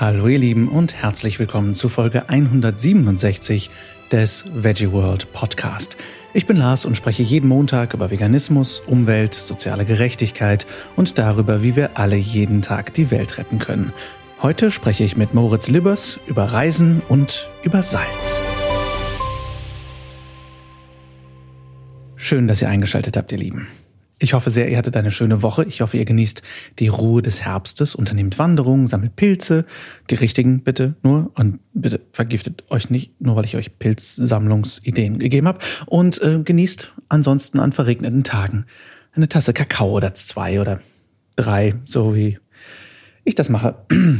[0.00, 3.68] Hallo ihr Lieben und herzlich willkommen zu Folge 167
[4.12, 5.96] des Veggie World Podcast.
[6.32, 11.74] Ich bin Lars und spreche jeden Montag über Veganismus, Umwelt, soziale Gerechtigkeit und darüber, wie
[11.74, 13.92] wir alle jeden Tag die Welt retten können.
[14.40, 18.44] Heute spreche ich mit Moritz Libbers über Reisen und über Salz.
[22.14, 23.66] Schön, dass ihr eingeschaltet habt, ihr Lieben.
[24.20, 25.64] Ich hoffe sehr, ihr hattet eine schöne Woche.
[25.64, 26.42] Ich hoffe, ihr genießt
[26.80, 29.64] die Ruhe des Herbstes, unternehmt Wanderungen, sammelt Pilze.
[30.10, 31.30] Die richtigen bitte nur.
[31.36, 35.60] Und bitte vergiftet euch nicht, nur weil ich euch Pilzsammlungsideen gegeben habe.
[35.86, 38.66] Und äh, genießt ansonsten an verregneten Tagen
[39.14, 40.80] eine Tasse Kakao oder zwei oder
[41.36, 42.38] drei, so wie
[43.24, 43.76] ich das mache.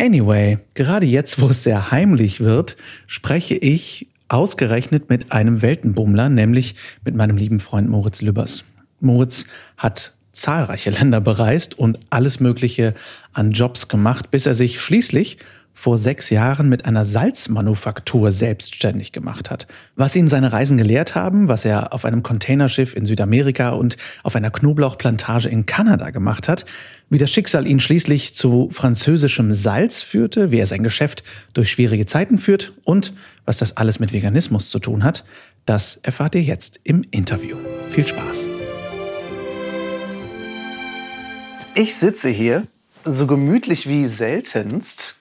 [0.00, 6.74] Anyway, gerade jetzt, wo es sehr heimlich wird, spreche ich ausgerechnet mit einem Weltenbummler, nämlich
[7.04, 8.64] mit meinem lieben Freund Moritz Lübbers.
[9.00, 9.46] Moritz
[9.76, 12.94] hat zahlreiche Länder bereist und alles Mögliche
[13.32, 15.38] an Jobs gemacht, bis er sich schließlich
[15.72, 19.66] vor sechs Jahren mit einer Salzmanufaktur selbstständig gemacht hat.
[19.96, 24.36] Was ihn seine Reisen gelehrt haben, was er auf einem Containerschiff in Südamerika und auf
[24.36, 26.66] einer Knoblauchplantage in Kanada gemacht hat,
[27.08, 32.04] wie das Schicksal ihn schließlich zu französischem Salz führte, wie er sein Geschäft durch schwierige
[32.04, 33.14] Zeiten führt und
[33.46, 35.24] was das alles mit Veganismus zu tun hat,
[35.64, 37.56] das erfahrt ihr jetzt im Interview.
[37.90, 38.59] Viel Spaß!
[41.74, 42.66] Ich sitze hier
[43.04, 45.18] so gemütlich wie seltenst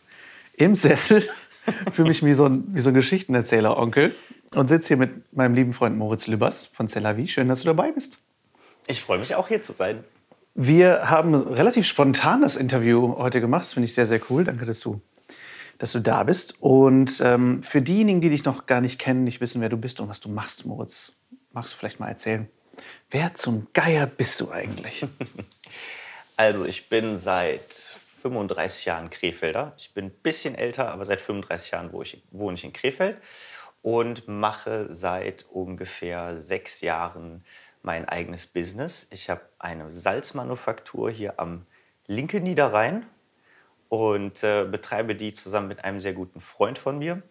[0.57, 1.29] im Sessel,
[1.91, 4.15] fühle mich wie so ein, wie so ein Geschichtenerzähler-Onkel
[4.55, 7.27] und sitze hier mit meinem lieben Freund Moritz Lübbers von Cellavi.
[7.27, 8.17] Schön, dass du dabei bist.
[8.87, 10.03] Ich freue mich auch hier zu sein.
[10.55, 13.61] Wir haben relativ spontan das Interview heute gemacht.
[13.61, 14.43] Das finde ich sehr, sehr cool.
[14.43, 15.01] Danke, dass du,
[15.77, 16.55] dass du da bist.
[16.61, 19.99] Und ähm, für diejenigen, die dich noch gar nicht kennen, nicht wissen, wer du bist
[19.99, 21.13] und was du machst, Moritz,
[21.53, 22.49] magst du vielleicht mal erzählen?
[23.11, 25.05] Wer zum Geier bist du eigentlich?
[26.39, 29.73] Also ich bin seit 35 Jahren Krefelder.
[29.77, 33.17] Ich bin ein bisschen älter, aber seit 35 Jahren wohne ich, in Krefeld
[33.81, 37.43] und mache seit ungefähr sechs Jahren
[37.83, 39.09] mein eigenes Business.
[39.11, 41.65] Ich habe eine Salzmanufaktur hier am
[42.07, 43.05] linken Niederrhein
[43.89, 47.21] und äh, betreibe die zusammen mit einem sehr guten Freund von mir.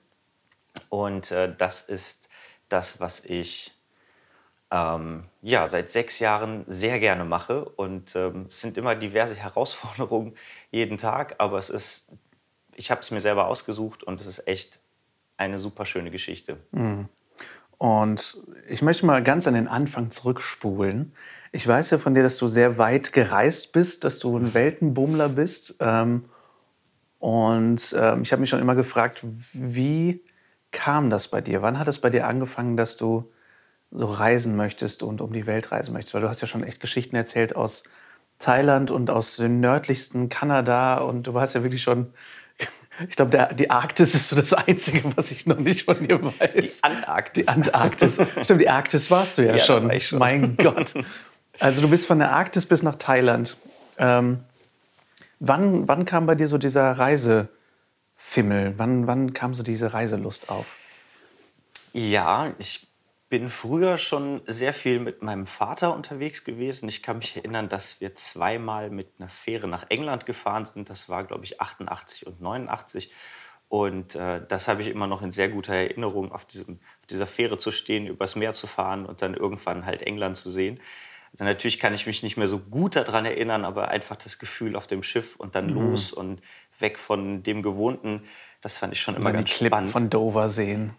[0.91, 2.29] Und äh, das ist
[2.69, 3.73] das, was ich
[4.71, 7.65] ähm, ja, seit sechs Jahren sehr gerne mache.
[7.65, 10.35] Und ähm, es sind immer diverse Herausforderungen
[10.71, 12.09] jeden Tag, aber es ist,
[12.75, 14.81] ich habe es mir selber ausgesucht und es ist echt
[15.37, 16.59] eine super schöne Geschichte.
[16.73, 17.09] Mhm.
[17.79, 21.15] Und ich möchte mal ganz an den Anfang zurückspulen.
[21.53, 25.29] Ich weiß ja von dir, dass du sehr weit gereist bist, dass du ein Weltenbummler
[25.29, 25.77] bist.
[25.79, 26.25] Ähm,
[27.21, 30.25] und ähm, ich habe mich schon immer gefragt, wie
[30.73, 31.63] kam das bei dir?
[31.63, 33.31] Wann hat es bei dir angefangen, dass du
[33.91, 36.15] so reisen möchtest und um die Welt reisen möchtest?
[36.15, 37.85] Weil du hast ja schon echt Geschichten erzählt aus
[38.39, 42.13] Thailand und aus dem nördlichsten Kanada und du warst ja wirklich schon,
[43.09, 46.81] ich glaube, die Arktis ist so das Einzige, was ich noch nicht von dir weiß.
[46.81, 47.45] Die Antarktis.
[47.45, 48.21] Die Antarktis.
[48.43, 50.01] Stimmt, die Arktis warst du ja, ja schon.
[50.01, 50.19] Schon.
[50.19, 50.95] Mein Gott.
[51.59, 53.57] Also du bist von der Arktis bis nach Thailand.
[53.99, 54.41] Ähm,
[55.41, 58.75] wann, wann kam bei dir so dieser Reisefimmel?
[58.77, 60.77] Wann, wann kam so diese Reiselust auf?
[61.93, 62.88] Ja, ich
[63.29, 66.89] bin früher schon sehr viel mit meinem Vater unterwegs gewesen.
[66.89, 70.89] Ich kann mich erinnern, dass wir zweimal mit einer Fähre nach England gefahren sind.
[70.89, 73.13] Das war, glaube ich, 88 und 89.
[73.69, 77.27] Und äh, das habe ich immer noch in sehr guter Erinnerung, auf, diesem, auf dieser
[77.27, 80.81] Fähre zu stehen, übers Meer zu fahren und dann irgendwann halt England zu sehen.
[81.33, 84.75] Also natürlich kann ich mich nicht mehr so gut daran erinnern, aber einfach das Gefühl
[84.75, 85.75] auf dem Schiff und dann mhm.
[85.75, 86.41] los und
[86.79, 88.23] weg von dem Gewohnten,
[88.63, 89.91] das fand ich schon immer ganz die Clip spannend.
[89.91, 90.95] von Dover sehen.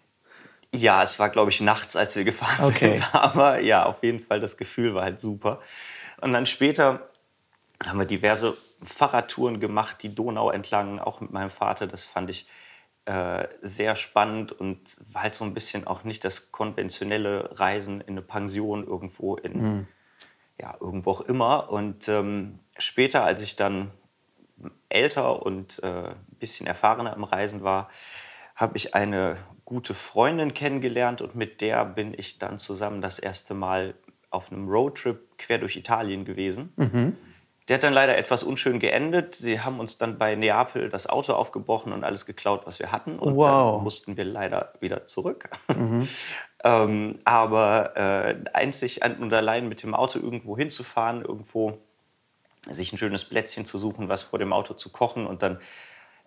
[0.73, 2.97] Ja, es war, glaube ich, nachts, als wir gefahren okay.
[2.97, 3.09] sind.
[3.15, 5.59] Aber ja, auf jeden Fall, das Gefühl war halt super.
[6.21, 7.09] Und dann später
[7.85, 11.87] haben wir diverse Fahrradtouren gemacht, die Donau entlang, auch mit meinem Vater.
[11.87, 12.47] Das fand ich
[13.05, 18.09] äh, sehr spannend und war halt so ein bisschen auch nicht das konventionelle Reisen in
[18.09, 19.87] eine Pension irgendwo in, mhm.
[20.59, 21.71] ja, irgendwo auch immer.
[21.71, 23.91] Und ähm, später, als ich dann
[24.89, 27.89] älter und äh, ein bisschen erfahrener im Reisen war,
[28.55, 29.37] habe ich eine
[29.69, 33.93] gute Freundin kennengelernt und mit der bin ich dann zusammen das erste Mal
[34.31, 36.73] auf einem Roadtrip quer durch Italien gewesen.
[36.75, 37.15] Mhm.
[37.67, 39.35] Der hat dann leider etwas unschön geendet.
[39.35, 43.19] Sie haben uns dann bei Neapel das Auto aufgebrochen und alles geklaut, was wir hatten.
[43.19, 43.75] Und wow.
[43.75, 45.51] dann mussten wir leider wieder zurück.
[45.67, 46.07] Mhm.
[46.63, 51.77] ähm, aber äh, einzig und allein mit dem Auto irgendwo hinzufahren, irgendwo
[52.67, 55.59] sich ein schönes Plätzchen zu suchen, was vor dem Auto zu kochen und dann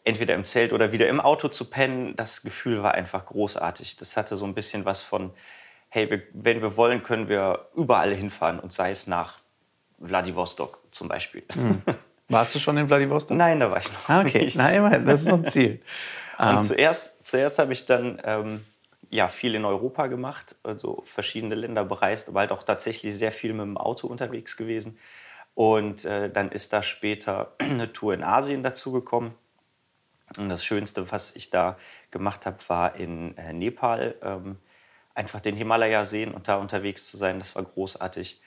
[0.05, 3.97] entweder im Zelt oder wieder im Auto zu pennen, das Gefühl war einfach großartig.
[3.97, 5.33] Das hatte so ein bisschen was von,
[5.89, 9.41] hey, wir, wenn wir wollen, können wir überall hinfahren und sei es nach
[9.99, 11.45] Vladivostok zum Beispiel.
[11.53, 11.83] Hm.
[12.29, 13.37] Warst du schon in Vladivostok?
[13.37, 14.45] Nein, da war ich noch ah, okay.
[14.45, 14.57] nicht.
[14.57, 15.83] Na, immerhin, das ist noch ein Ziel.
[16.39, 16.55] Und um.
[16.55, 16.61] Ähm.
[16.61, 18.65] zuerst, zuerst habe ich dann ähm,
[19.11, 23.53] ja, viel in Europa gemacht, also verschiedene Länder bereist, aber halt auch tatsächlich sehr viel
[23.53, 24.99] mit dem Auto unterwegs gewesen.
[25.55, 29.35] Und äh, dann ist da später eine Tour in Asien dazu gekommen.
[30.39, 31.77] Und das Schönste, was ich da
[32.11, 34.15] gemacht habe, war in äh, Nepal.
[34.23, 34.59] Ähm,
[35.15, 38.41] einfach den Himalaya sehen und da unterwegs zu sein, das war großartig.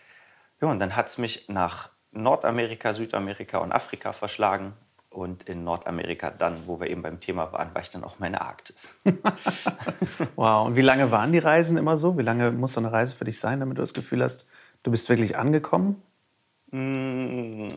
[0.61, 4.73] Ja, und dann hat es mich nach Nordamerika, Südamerika und Afrika verschlagen.
[5.09, 8.41] Und in Nordamerika dann, wo wir eben beim Thema waren, war ich dann auch meine
[8.41, 8.93] Arktis.
[10.35, 12.17] wow, und wie lange waren die Reisen immer so?
[12.17, 14.45] Wie lange muss so eine Reise für dich sein, damit du das Gefühl hast,
[14.83, 16.01] du bist wirklich angekommen?
[16.71, 17.67] Mm,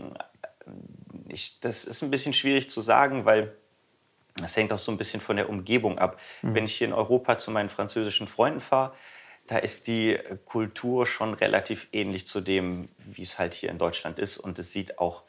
[1.28, 3.52] ich, das ist ein bisschen schwierig zu sagen, weil
[4.40, 6.20] das hängt auch so ein bisschen von der Umgebung ab.
[6.42, 6.54] Mhm.
[6.54, 8.92] Wenn ich hier in Europa zu meinen französischen Freunden fahre,
[9.46, 14.18] da ist die Kultur schon relativ ähnlich zu dem, wie es halt hier in Deutschland
[14.18, 14.36] ist.
[14.36, 15.22] Und es sieht auch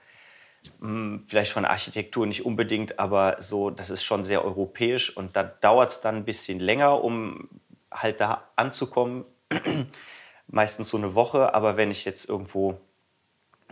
[0.81, 5.43] hm, vielleicht von Architektur nicht unbedingt, aber so, das ist schon sehr europäisch und da
[5.43, 7.49] dauert es dann ein bisschen länger, um
[7.91, 9.25] halt da anzukommen.
[10.47, 12.79] Meistens so eine Woche, aber wenn ich jetzt irgendwo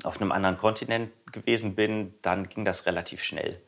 [0.04, 3.62] auf einem anderen Kontinent gewesen bin, dann ging das relativ schnell.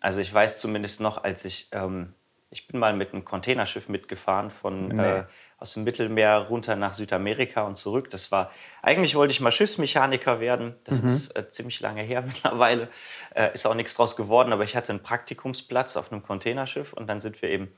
[0.00, 2.14] Also ich weiß zumindest noch, als ich, ähm,
[2.50, 5.02] ich bin mal mit einem Containerschiff mitgefahren von nee.
[5.02, 5.24] äh,
[5.58, 8.10] aus dem Mittelmeer runter nach Südamerika und zurück.
[8.10, 8.50] Das war,
[8.82, 10.76] eigentlich wollte ich mal Schiffsmechaniker werden.
[10.84, 11.08] Das mhm.
[11.08, 12.88] ist äh, ziemlich lange her mittlerweile.
[13.34, 17.08] Äh, ist auch nichts draus geworden, aber ich hatte einen Praktikumsplatz auf einem Containerschiff und
[17.08, 17.72] dann sind wir eben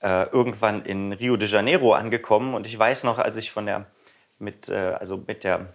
[0.00, 2.54] äh, irgendwann in Rio de Janeiro angekommen.
[2.54, 3.86] Und ich weiß noch, als ich von der,
[4.38, 5.74] mit, äh, also mit der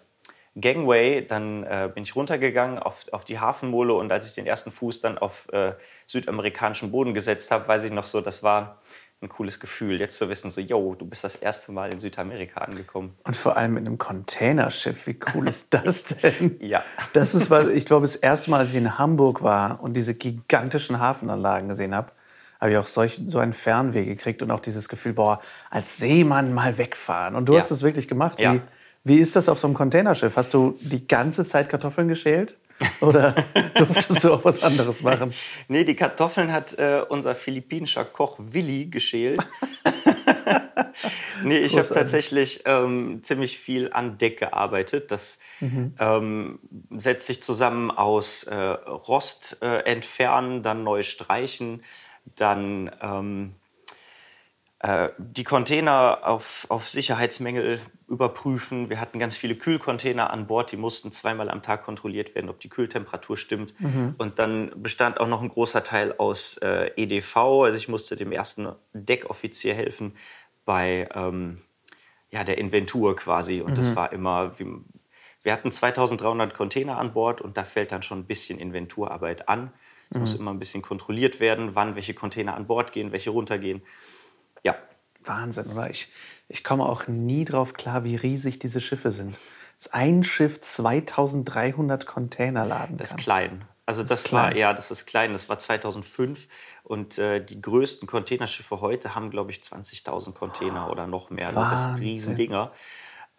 [0.55, 4.71] Gangway, dann äh, bin ich runtergegangen auf, auf die Hafenmole und als ich den ersten
[4.71, 5.73] Fuß dann auf äh,
[6.07, 8.79] südamerikanischen Boden gesetzt habe, weiß ich noch so, das war
[9.21, 12.61] ein cooles Gefühl, jetzt zu wissen, so, yo, du bist das erste Mal in Südamerika
[12.61, 13.17] angekommen.
[13.25, 16.55] Und vor allem mit einem Containerschiff, wie cool ist das denn?
[16.61, 16.83] ja.
[17.11, 20.15] Das ist, was ich glaube, das erste Mal, als ich in Hamburg war und diese
[20.15, 22.13] gigantischen Hafenanlagen gesehen habe,
[22.61, 26.53] habe ich auch solch, so einen Fernweh gekriegt und auch dieses Gefühl, boah, als Seemann
[26.53, 27.35] mal wegfahren.
[27.35, 27.59] Und du ja.
[27.59, 28.39] hast es wirklich gemacht.
[28.39, 28.53] Ja.
[28.53, 28.61] Wie,
[29.09, 30.37] wie ist das auf so einem Containerschiff?
[30.37, 32.57] Hast du die ganze Zeit Kartoffeln geschält?
[33.01, 33.33] Oder
[33.75, 35.33] durftest du auch was anderes machen?
[35.67, 39.39] Nee, die Kartoffeln hat äh, unser philippinischer Koch Willi geschält.
[41.43, 45.11] nee, ich habe tatsächlich ähm, ziemlich viel an Deck gearbeitet.
[45.11, 45.95] Das mhm.
[45.99, 46.59] ähm,
[46.95, 51.83] setzt sich zusammen aus äh, Rost äh, entfernen, dann neu streichen,
[52.35, 53.58] dann ähm, äh,
[55.17, 58.89] die Container auf, auf Sicherheitsmängel überprüfen.
[58.89, 62.61] Wir hatten ganz viele Kühlcontainer an Bord, die mussten zweimal am Tag kontrolliert werden, ob
[62.61, 63.73] die Kühltemperatur stimmt.
[63.81, 64.15] Mhm.
[64.17, 67.35] Und dann bestand auch noch ein großer Teil aus äh, EDV.
[67.65, 70.15] Also ich musste dem ersten Deckoffizier helfen
[70.63, 71.61] bei ähm,
[72.31, 73.59] ja, der Inventur quasi.
[73.59, 73.75] Und mhm.
[73.75, 74.65] das war immer, wie,
[75.43, 79.73] wir hatten 2300 Container an Bord und da fällt dann schon ein bisschen Inventurarbeit an.
[80.09, 80.21] Es mhm.
[80.21, 83.81] muss immer ein bisschen kontrolliert werden, wann welche Container an Bord gehen, welche runtergehen.
[84.63, 84.75] Ja.
[85.23, 85.89] Wahnsinn, oder?
[85.89, 86.11] Ich,
[86.47, 89.37] ich komme auch nie drauf klar, wie riesig diese Schiffe sind.
[89.77, 92.97] Dass ein Schiff 2300 Container laden kann.
[92.97, 93.65] Das ist klein.
[93.85, 95.31] Also das, das war ja, das ist klein.
[95.33, 96.47] Das war 2005
[96.83, 101.55] und äh, die größten Containerschiffe heute haben, glaube ich, 20.000 Container oh, oder noch mehr.
[101.55, 101.71] Wahnsinn.
[101.71, 102.71] Das sind Riesendinger.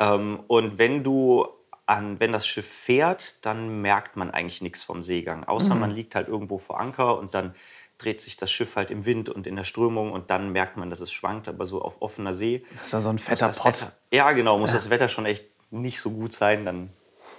[0.01, 1.47] Ähm, und wenn du
[1.87, 5.81] an, wenn das Schiff fährt, dann merkt man eigentlich nichts vom Seegang, außer mhm.
[5.81, 7.55] man liegt halt irgendwo vor Anker und dann
[8.01, 10.91] dreht sich das Schiff halt im Wind und in der Strömung und dann merkt man,
[10.91, 12.65] dass es schwankt, aber so auf offener See.
[12.73, 13.83] Das ist ja so ein fetter Pott.
[13.83, 14.77] Wetter, ja, genau, muss ja.
[14.77, 16.91] das Wetter schon echt nicht so gut sein, dann,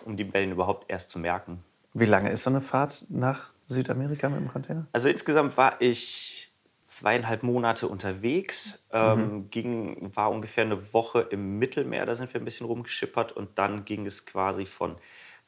[0.05, 1.63] um die Wellen überhaupt erst zu merken.
[1.93, 4.87] Wie lange ist so eine Fahrt nach Südamerika mit dem Container?
[4.93, 6.51] Also insgesamt war ich
[6.83, 9.49] zweieinhalb Monate unterwegs, ähm, mhm.
[9.49, 13.85] ging, war ungefähr eine Woche im Mittelmeer, da sind wir ein bisschen rumgeschippert und dann
[13.85, 14.97] ging es quasi von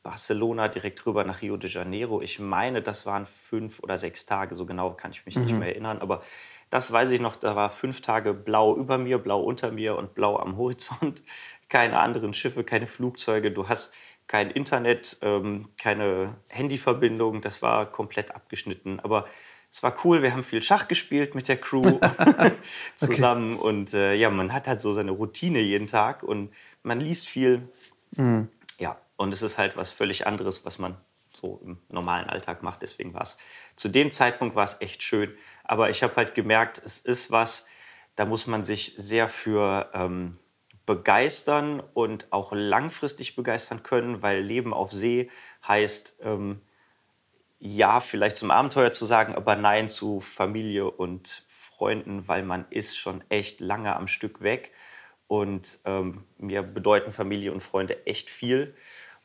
[0.03, 2.21] Barcelona direkt rüber nach Rio de Janeiro.
[2.21, 5.45] Ich meine, das waren fünf oder sechs Tage, so genau kann ich mich mhm.
[5.45, 6.21] nicht mehr erinnern, aber
[6.69, 10.13] das weiß ich noch, da war fünf Tage blau über mir, blau unter mir und
[10.13, 11.23] blau am Horizont.
[11.69, 13.93] Keine anderen Schiffe, keine Flugzeuge, du hast
[14.27, 18.99] kein Internet, ähm, keine Handyverbindung, das war komplett abgeschnitten.
[18.99, 19.27] Aber
[19.71, 21.81] es war cool, wir haben viel Schach gespielt mit der Crew
[22.95, 23.67] zusammen okay.
[23.67, 26.51] und äh, ja, man hat halt so seine Routine jeden Tag und
[26.83, 27.67] man liest viel.
[28.15, 28.49] Mhm.
[29.15, 30.97] Und es ist halt was völlig anderes, was man
[31.33, 32.81] so im normalen Alltag macht.
[32.81, 33.37] Deswegen war es
[33.75, 35.35] zu dem Zeitpunkt war es echt schön.
[35.63, 37.65] Aber ich habe halt gemerkt, es ist was,
[38.15, 40.37] da muss man sich sehr für ähm,
[40.85, 45.29] begeistern und auch langfristig begeistern können, weil Leben auf See
[45.67, 46.61] heißt, ähm,
[47.59, 52.97] ja, vielleicht zum Abenteuer zu sagen, aber nein zu Familie und Freunden, weil man ist
[52.97, 54.73] schon echt lange am Stück weg.
[55.27, 58.75] Und ähm, mir bedeuten Familie und Freunde echt viel.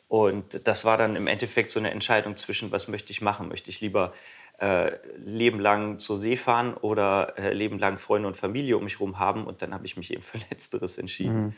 [0.08, 3.48] Und das war dann im Endeffekt so eine Entscheidung zwischen, was möchte ich machen?
[3.48, 4.14] Möchte ich lieber
[4.58, 8.94] äh, Leben lang zur See fahren oder äh, Leben lang Freunde und Familie um mich
[8.94, 9.46] herum haben?
[9.46, 11.42] Und dann habe ich mich eben für Letzteres entschieden.
[11.42, 11.54] Mhm.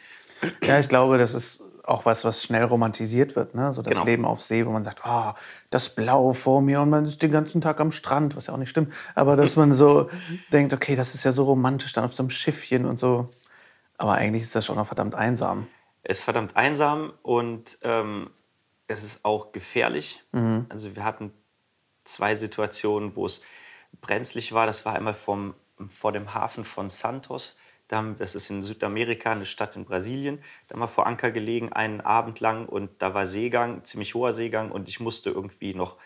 [0.62, 3.54] Ja, ich glaube, das ist auch was, was schnell romantisiert wird.
[3.54, 3.72] Ne?
[3.72, 4.04] So das genau.
[4.04, 5.32] Leben auf See, wo man sagt, oh,
[5.70, 8.58] das Blau vor mir und man ist den ganzen Tag am Strand, was ja auch
[8.58, 8.92] nicht stimmt.
[9.14, 10.08] Aber dass man so
[10.52, 13.28] denkt, okay, das ist ja so romantisch dann auf so einem Schiffchen und so.
[13.98, 15.66] Aber eigentlich ist das schon noch verdammt einsam.
[16.02, 18.30] Es ist verdammt einsam und ähm,
[18.90, 20.22] es ist auch gefährlich.
[20.32, 20.66] Mhm.
[20.68, 21.32] Also wir hatten
[22.04, 23.42] zwei Situationen, wo es
[24.00, 24.66] brenzlig war.
[24.66, 25.54] Das war einmal vom,
[25.88, 27.58] vor dem Hafen von Santos
[27.90, 30.42] das ist in Südamerika, eine Stadt in Brasilien.
[30.68, 34.32] Da haben wir vor Anker gelegen, einen Abend lang und da war Seegang, ziemlich hoher
[34.32, 35.96] Seegang und ich musste irgendwie noch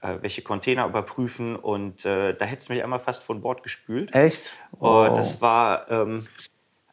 [0.00, 4.12] äh, welche Container überprüfen und äh, da hätte es mich einmal fast von Bord gespült.
[4.14, 4.56] Echt?
[4.72, 5.10] Wow.
[5.10, 6.24] Und das war ähm,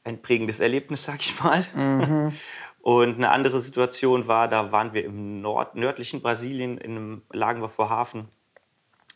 [0.03, 1.65] ein prägendes Erlebnis, sag ich mal.
[1.74, 2.33] Mhm.
[2.81, 7.62] Und eine andere Situation war, da waren wir im Nord nördlichen Brasilien, in einem, lagen
[7.62, 8.29] wir vor Hafen,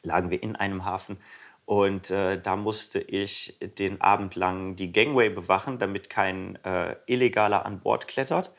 [0.04, 1.18] lagen wir in einem Hafen
[1.66, 7.66] und äh, da musste ich den Abend lang die Gangway bewachen, damit kein äh, Illegaler
[7.66, 8.52] an Bord klettert.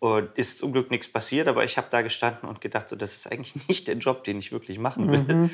[0.00, 3.14] Und ist zum Glück nichts passiert, aber ich habe da gestanden und gedacht, so, das
[3.14, 5.22] ist eigentlich nicht der Job, den ich wirklich machen will.
[5.22, 5.50] Mhm.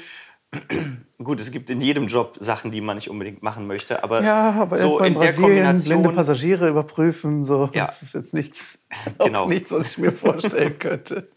[1.23, 4.53] Gut, es gibt in jedem Job Sachen, die man nicht unbedingt machen möchte, aber, ja,
[4.53, 7.87] aber so in, in der Kombination blinde Passagiere überprüfen, so ja.
[7.87, 8.87] das ist jetzt nichts,
[9.19, 9.47] genau.
[9.47, 11.29] nichts, was ich mir vorstellen könnte.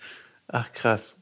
[0.47, 1.17] Ach krass.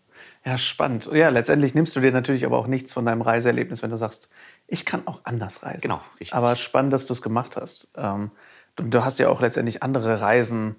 [0.45, 1.09] Ja, spannend.
[1.11, 4.29] Ja, letztendlich nimmst du dir natürlich aber auch nichts von deinem Reiseerlebnis, wenn du sagst,
[4.67, 5.81] ich kann auch anders reisen.
[5.81, 6.33] Genau, richtig.
[6.33, 7.91] Aber spannend, dass du es gemacht hast.
[7.97, 8.31] Ähm,
[8.75, 10.77] du, du, hast ja auch letztendlich andere Reisen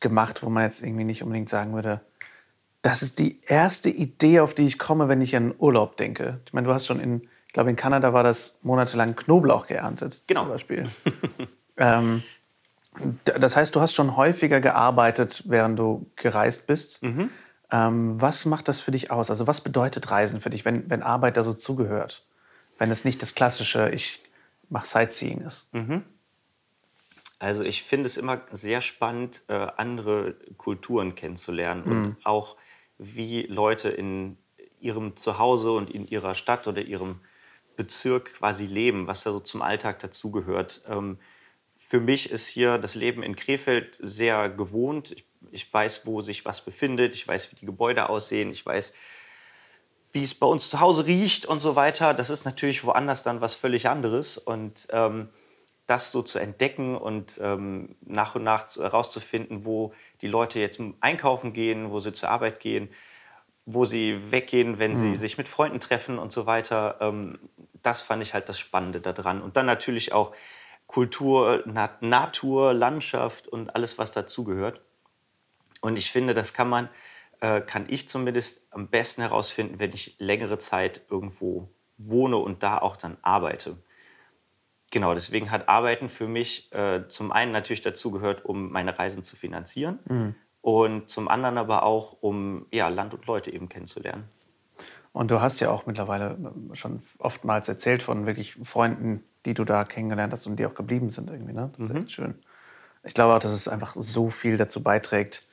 [0.00, 2.00] gemacht, wo man jetzt irgendwie nicht unbedingt sagen würde,
[2.86, 6.40] das ist die erste Idee, auf die ich komme, wenn ich an Urlaub denke.
[6.46, 10.22] Ich meine, du hast schon in, ich glaube, in Kanada war das monatelang Knoblauch geerntet,
[10.28, 10.42] genau.
[10.42, 10.90] zum Beispiel.
[11.78, 12.22] ähm,
[13.24, 17.02] das heißt, du hast schon häufiger gearbeitet, während du gereist bist.
[17.02, 17.30] Mhm.
[17.72, 19.30] Ähm, was macht das für dich aus?
[19.30, 22.24] Also was bedeutet Reisen für dich, wenn, wenn Arbeit da so zugehört?
[22.78, 24.22] Wenn es nicht das klassische, ich
[24.68, 25.74] mache Sightseeing ist.
[25.74, 26.04] Mhm.
[27.40, 31.90] Also ich finde es immer sehr spannend, äh, andere Kulturen kennenzulernen mhm.
[31.90, 32.56] und auch
[32.98, 34.38] wie Leute in
[34.80, 37.20] ihrem Zuhause und in ihrer Stadt oder ihrem
[37.76, 40.82] Bezirk quasi leben, was da so zum Alltag dazugehört.
[40.88, 41.18] Ähm,
[41.76, 45.16] für mich ist hier das Leben in Krefeld sehr gewohnt.
[45.52, 48.92] Ich weiß, wo sich was befindet, ich weiß, wie die Gebäude aussehen, ich weiß,
[50.12, 52.14] wie es bei uns zu Hause riecht und so weiter.
[52.14, 54.38] Das ist natürlich woanders dann was völlig anderes.
[54.38, 55.28] Und ähm,
[55.86, 61.52] das so zu entdecken und ähm, nach und nach herauszufinden, wo die Leute jetzt einkaufen
[61.52, 62.88] gehen, wo sie zur Arbeit gehen,
[63.66, 64.96] wo sie weggehen, wenn mhm.
[64.96, 66.96] sie sich mit Freunden treffen und so weiter.
[67.00, 67.38] Ähm,
[67.82, 69.42] das fand ich halt das Spannende daran.
[69.42, 70.32] Und dann natürlich auch
[70.86, 74.80] Kultur, Nat Natur, Landschaft und alles, was dazugehört.
[75.80, 76.88] Und ich finde, das kann man,
[77.40, 82.78] äh, kann ich zumindest am besten herausfinden, wenn ich längere Zeit irgendwo wohne und da
[82.78, 83.76] auch dann arbeite.
[84.92, 89.22] Genau, deswegen hat Arbeiten für mich äh, zum einen natürlich dazu gehört, um meine Reisen
[89.22, 90.34] zu finanzieren mhm.
[90.60, 94.28] und zum anderen aber auch, um ja, Land und Leute eben kennenzulernen.
[95.12, 96.36] Und du hast ja auch mittlerweile
[96.72, 100.74] äh, schon oftmals erzählt von wirklich Freunden, die du da kennengelernt hast und die auch
[100.74, 101.54] geblieben sind irgendwie.
[101.54, 101.70] Ne?
[101.76, 102.02] Das ist mhm.
[102.02, 102.34] echt schön.
[103.02, 105.44] Ich glaube auch, dass es einfach so viel dazu beiträgt,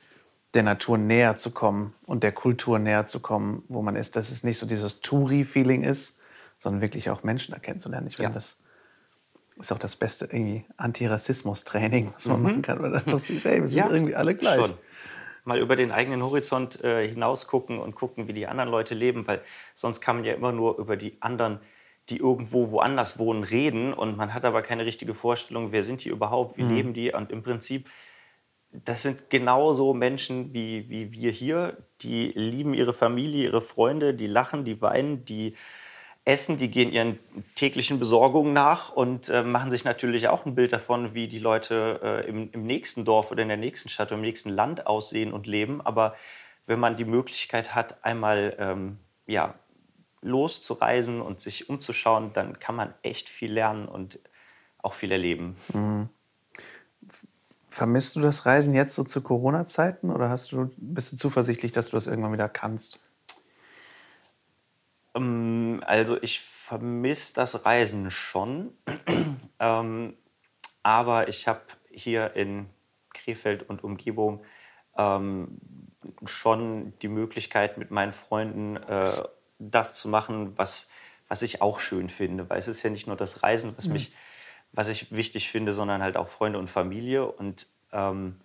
[0.54, 4.30] der Natur näher zu kommen und der Kultur näher zu kommen, wo man ist, dass
[4.30, 6.18] es nicht so dieses Touri-Feeling ist,
[6.58, 8.06] sondern wirklich auch Menschen da kennenzulernen.
[8.06, 8.34] Ich finde, ja.
[8.34, 8.58] das
[9.58, 12.42] ist auch das beste irgendwie Antirassismus-Training, was man mhm.
[12.42, 14.60] machen kann, weil dann du siehst, ey, wir sind ja, irgendwie alle gleich.
[14.60, 14.74] Schon.
[15.44, 19.26] Mal über den eigenen Horizont äh, hinaus gucken und gucken, wie die anderen Leute leben,
[19.26, 19.42] weil
[19.74, 21.60] sonst kann man ja immer nur über die anderen,
[22.08, 26.08] die irgendwo woanders wohnen, reden und man hat aber keine richtige Vorstellung, wer sind die
[26.08, 26.74] überhaupt, wie mhm.
[26.74, 27.88] leben die und im Prinzip
[28.84, 31.78] das sind genauso Menschen wie, wie wir hier.
[32.00, 35.54] Die lieben ihre Familie, ihre Freunde, die lachen, die weinen, die
[36.24, 37.18] essen, die gehen ihren
[37.54, 42.00] täglichen Besorgungen nach und äh, machen sich natürlich auch ein Bild davon, wie die Leute
[42.02, 45.32] äh, im, im, nächsten Dorf oder in der nächsten Stadt oder im nächsten Land aussehen
[45.32, 45.82] und leben.
[45.82, 46.14] Aber
[46.66, 49.54] wenn man die Möglichkeit hat, einmal ähm, ja,
[50.22, 54.18] loszureisen und sich umzuschauen, dann kann man echt viel lernen und
[54.78, 55.56] auch viel erleben.
[55.74, 56.08] Mhm.
[57.68, 61.90] Vermisst du das Reisen jetzt so zu Corona-Zeiten oder hast du, bist du zuversichtlich, dass
[61.90, 63.00] du das irgendwann wieder kannst?
[65.14, 68.72] Ähm, also ich vermisse das Reisen schon,
[69.58, 70.14] ähm,
[70.82, 72.68] aber ich habe hier in
[73.12, 74.44] Krefeld und Umgebung
[74.96, 75.58] ähm,
[76.26, 79.10] schon die Möglichkeit mit meinen Freunden äh,
[79.58, 80.88] das zu machen, was,
[81.28, 83.94] was ich auch schön finde, weil es ist ja nicht nur das Reisen, was mhm.
[83.94, 84.12] mich
[84.74, 87.26] was ich wichtig finde, sondern halt auch Freunde und Familie.
[87.26, 88.40] Und ähm,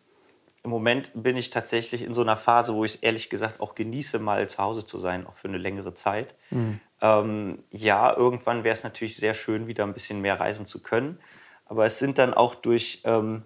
[0.64, 3.76] im Moment bin ich tatsächlich in so einer Phase, wo ich es ehrlich gesagt auch
[3.76, 6.36] genieße, mal zu Hause zu sein, auch für eine längere Zeit.
[6.52, 6.80] Mhm.
[7.02, 11.20] Ähm, ja, irgendwann wäre es natürlich sehr schön, wieder ein bisschen mehr reisen zu können.
[11.66, 13.44] Aber es sind dann auch durch, ähm,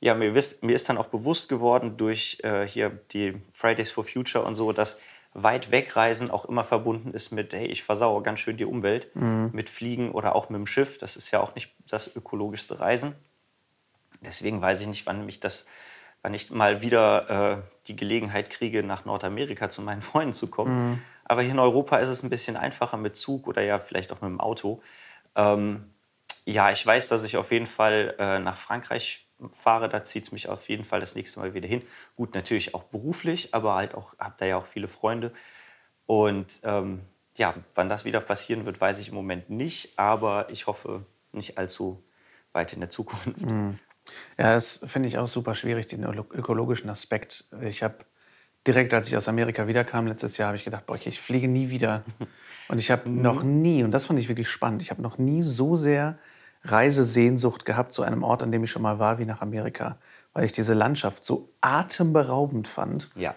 [0.00, 4.04] ja, mir, wisst, mir, ist dann auch bewusst geworden durch äh, hier die Fridays for
[4.04, 4.98] Future und so, dass
[5.34, 9.50] weit wegreisen auch immer verbunden ist mit, hey, ich versauere ganz schön die Umwelt mhm.
[9.52, 10.96] mit Fliegen oder auch mit dem Schiff.
[10.96, 13.14] Das ist ja auch nicht das ökologischste Reisen.
[14.22, 15.66] Deswegen weiß ich nicht, wann mich das
[16.26, 20.90] wann ich mal wieder äh, die Gelegenheit kriege, nach Nordamerika zu meinen Freunden zu kommen.
[20.90, 21.02] Mhm.
[21.24, 24.20] Aber hier in Europa ist es ein bisschen einfacher mit Zug oder ja vielleicht auch
[24.20, 24.82] mit dem Auto.
[25.36, 25.88] Ähm,
[26.44, 29.88] ja, ich weiß, dass ich auf jeden Fall äh, nach Frankreich fahre.
[29.88, 31.82] Da zieht es mich auf jeden Fall das nächste Mal wieder hin.
[32.16, 35.32] Gut, natürlich auch beruflich, aber halt auch, habe da ja auch viele Freunde.
[36.06, 37.02] Und ähm,
[37.36, 39.96] ja, wann das wieder passieren wird, weiß ich im Moment nicht.
[39.96, 42.02] Aber ich hoffe nicht allzu
[42.52, 43.46] weit in der Zukunft.
[43.46, 43.78] Mhm.
[44.38, 47.44] Ja, das finde ich auch super schwierig, den ökologischen Aspekt.
[47.62, 47.96] Ich habe
[48.66, 51.70] direkt, als ich aus Amerika wiederkam letztes Jahr, habe ich gedacht, boah, ich fliege nie
[51.70, 52.04] wieder.
[52.68, 53.22] Und ich habe mhm.
[53.22, 56.18] noch nie, und das fand ich wirklich spannend, ich habe noch nie so sehr
[56.64, 59.98] Reisesehnsucht gehabt zu einem Ort, an dem ich schon mal war, wie nach Amerika,
[60.32, 63.10] weil ich diese Landschaft so atemberaubend fand.
[63.14, 63.36] Ja.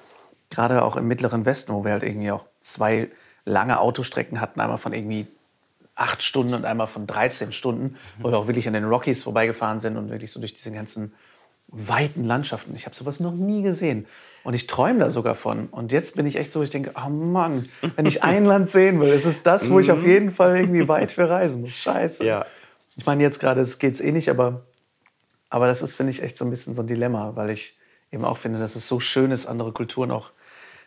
[0.49, 3.11] Gerade auch im Mittleren Westen, wo wir halt irgendwie auch zwei
[3.45, 5.27] lange Autostrecken hatten, einmal von irgendwie
[5.99, 9.79] acht Stunden und einmal von 13 Stunden, wo wir auch wirklich an den Rockies vorbeigefahren
[9.79, 11.13] sind und wirklich so durch diese ganzen
[11.71, 12.73] weiten Landschaften.
[12.75, 14.07] Ich habe sowas noch nie gesehen.
[14.43, 15.67] Und ich träume da sogar von.
[15.67, 18.99] Und jetzt bin ich echt so, ich denke, oh Mann, wenn ich ein Land sehen
[18.99, 20.07] will, ist es das, wo ich auf mhm.
[20.07, 21.73] jeden Fall irgendwie weit für reisen muss.
[21.73, 22.25] Scheiße.
[22.25, 22.45] Ja.
[22.95, 24.65] Ich meine, jetzt gerade geht es eh nicht, aber,
[25.49, 27.77] aber das ist, finde ich, echt so ein bisschen so ein Dilemma, weil ich
[28.11, 30.31] eben auch finde, dass es so schön ist, andere Kulturen auch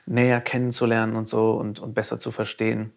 [0.07, 2.93] näher kennenzulernen und so und, und besser zu verstehen.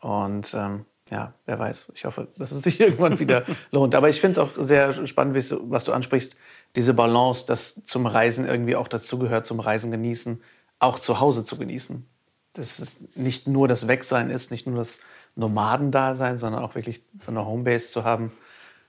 [0.00, 1.92] Und ähm, ja, wer weiß.
[1.94, 3.94] Ich hoffe, dass es sich irgendwann wieder lohnt.
[3.94, 5.36] Aber ich finde es auch sehr spannend,
[5.70, 6.36] was du ansprichst,
[6.76, 10.42] diese Balance, dass zum Reisen irgendwie auch dazugehört, zum Reisen genießen,
[10.78, 12.08] auch zu Hause zu genießen.
[12.54, 15.00] Dass es nicht nur das Wegsein ist, nicht nur das
[15.36, 18.32] Nomadendasein, sondern auch wirklich so eine Homebase zu haben,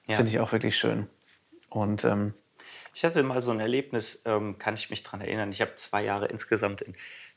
[0.07, 0.15] ja.
[0.15, 1.07] finde ich auch wirklich schön.
[1.69, 2.33] Und ähm,
[2.93, 5.51] ich hatte mal so ein Erlebnis, ähm, kann ich mich daran erinnern.
[5.51, 6.95] Ich habe zwei Jahre insgesamt in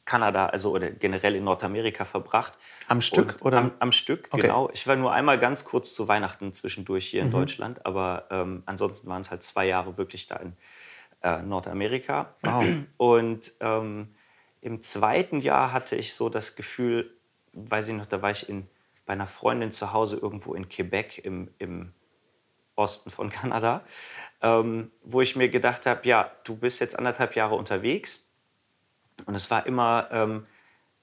[0.09, 2.55] Kanada, also oder generell in Nordamerika verbracht.
[2.89, 3.59] Am Stück und oder?
[3.59, 4.43] Am, am Stück, okay.
[4.43, 4.71] genau.
[4.73, 7.33] Ich war nur einmal ganz kurz zu Weihnachten zwischendurch hier in mhm.
[7.33, 10.57] Deutschland, aber ähm, ansonsten waren es halt zwei Jahre wirklich da in
[11.23, 12.35] äh, Nordamerika.
[12.41, 12.65] Wow.
[12.97, 14.15] Und ähm,
[14.63, 17.15] im zweiten Jahr hatte ich so das Gefühl,
[17.53, 18.67] weiß ich noch, da war ich in,
[19.05, 21.93] bei einer Freundin zu Hause irgendwo in Quebec im, im
[22.77, 23.85] Osten von Kanada,
[24.41, 28.28] ähm, wo ich mir gedacht habe, ja, du bist jetzt anderthalb Jahre unterwegs
[29.27, 30.47] und es war immer ähm,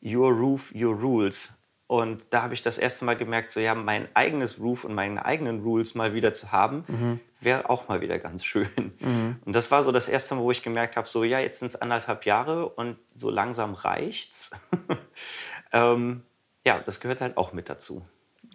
[0.03, 1.53] Your Roof, Your Rules.
[1.87, 5.23] Und da habe ich das erste Mal gemerkt, so ja, mein eigenes Roof und meine
[5.23, 7.19] eigenen Rules mal wieder zu haben, mhm.
[7.41, 8.93] wäre auch mal wieder ganz schön.
[8.99, 9.37] Mhm.
[9.45, 11.67] Und das war so das erste Mal, wo ich gemerkt habe, so ja, jetzt sind
[11.67, 14.49] es anderthalb Jahre und so langsam reicht's.
[15.71, 16.23] ähm,
[16.65, 18.03] ja, das gehört halt auch mit dazu.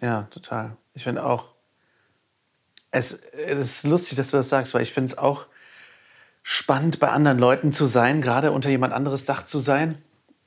[0.01, 0.75] Ja, total.
[0.93, 1.53] Ich finde auch,
[2.91, 5.47] es, es ist lustig, dass du das sagst, weil ich finde es auch
[6.43, 9.97] spannend, bei anderen Leuten zu sein, gerade unter jemand anderes Dach zu sein.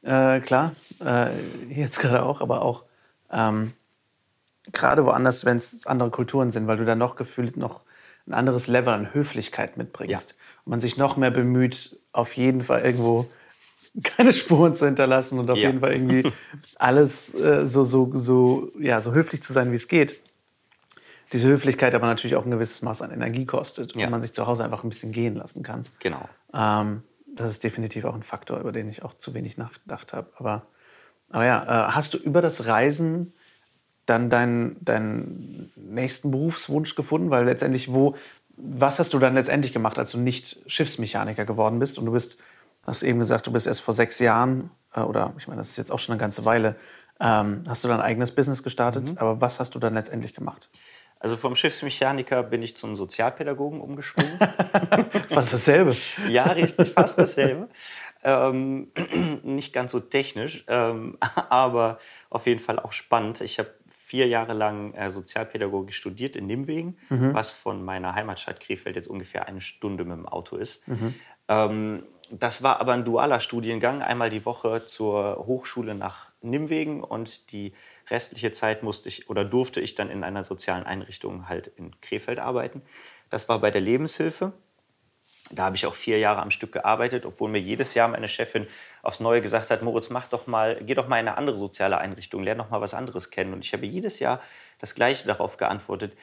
[0.03, 0.73] Äh, klar,
[1.05, 1.31] äh,
[1.69, 2.85] jetzt gerade auch, aber auch
[3.31, 3.73] ähm,
[4.73, 7.85] gerade woanders, wenn es andere Kulturen sind, weil du dann noch gefühlt noch
[8.27, 10.31] ein anderes Level an Höflichkeit mitbringst.
[10.31, 10.37] Ja.
[10.65, 13.27] Und man sich noch mehr bemüht, auf jeden Fall irgendwo
[14.03, 15.69] keine Spuren zu hinterlassen und auf ja.
[15.69, 16.31] jeden Fall irgendwie
[16.77, 20.21] alles äh, so, so, so, ja, so höflich zu sein, wie es geht
[21.35, 24.07] diese Höflichkeit aber natürlich auch ein gewisses Maß an Energie kostet ja.
[24.07, 25.85] und man sich zu Hause einfach ein bisschen gehen lassen kann.
[25.99, 26.29] Genau.
[26.55, 30.31] Ähm, das ist definitiv auch ein Faktor, über den ich auch zu wenig nachgedacht habe.
[30.37, 30.67] Aber,
[31.31, 33.35] aber ja, äh, hast du über das Reisen
[34.07, 37.31] dann deinen, deinen nächsten Berufswunsch gefunden?
[37.31, 38.15] Weil letztendlich, wo,
[38.57, 41.99] was hast du dann letztendlich gemacht, als du nicht Schiffsmechaniker geworden bist?
[41.99, 42.39] Und du bist,
[42.85, 45.79] hast eben gesagt, du bist erst vor sechs Jahren, äh, oder ich meine, das ist
[45.79, 46.77] jetzt auch schon eine ganze Weile,
[47.19, 49.11] ähm, hast du dein eigenes Business gestartet.
[49.11, 49.19] Mhm.
[49.19, 50.69] Aber was hast du dann letztendlich gemacht?
[51.25, 54.39] Also vom Schiffsmechaniker bin ich zum Sozialpädagogen umgeschwungen.
[55.31, 55.97] fast dasselbe.
[56.29, 57.71] ja, richtig, fast dasselbe.
[58.23, 58.89] Ähm,
[59.43, 61.17] nicht ganz so technisch, ähm,
[61.49, 63.41] aber auf jeden Fall auch spannend.
[63.41, 67.33] Ich habe vier Jahre lang äh, Sozialpädagogik studiert in Nimwegen, mhm.
[67.33, 70.87] was von meiner Heimatstadt Krefeld jetzt ungefähr eine Stunde mit dem Auto ist.
[70.87, 71.15] Mhm.
[71.49, 77.51] Ähm, das war aber ein dualer Studiengang, einmal die Woche zur Hochschule nach Nimwegen und
[77.51, 77.73] die
[78.11, 82.39] restliche Zeit musste ich oder durfte ich dann in einer sozialen Einrichtung halt in Krefeld
[82.39, 82.83] arbeiten.
[83.31, 84.53] Das war bei der Lebenshilfe.
[85.51, 88.67] Da habe ich auch vier Jahre am Stück gearbeitet, obwohl mir jedes Jahr meine Chefin
[89.03, 91.99] aufs Neue gesagt hat, Moritz, mach doch mal, geh doch mal in eine andere soziale
[91.99, 93.53] Einrichtung, lerne doch mal was anderes kennen.
[93.53, 94.41] Und ich habe jedes Jahr
[94.79, 96.17] das Gleiche darauf geantwortet.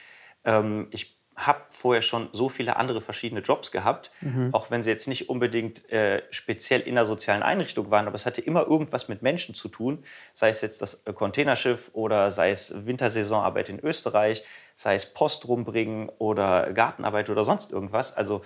[0.43, 4.49] Ähm, ich habe vorher schon so viele andere verschiedene Jobs gehabt, mhm.
[4.53, 8.25] auch wenn sie jetzt nicht unbedingt äh, speziell in der sozialen Einrichtung waren, aber es
[8.25, 12.85] hatte immer irgendwas mit Menschen zu tun, sei es jetzt das Containerschiff oder sei es
[12.85, 14.43] Wintersaisonarbeit in Österreich,
[14.75, 18.15] sei es Post rumbringen oder Gartenarbeit oder sonst irgendwas.
[18.15, 18.43] Also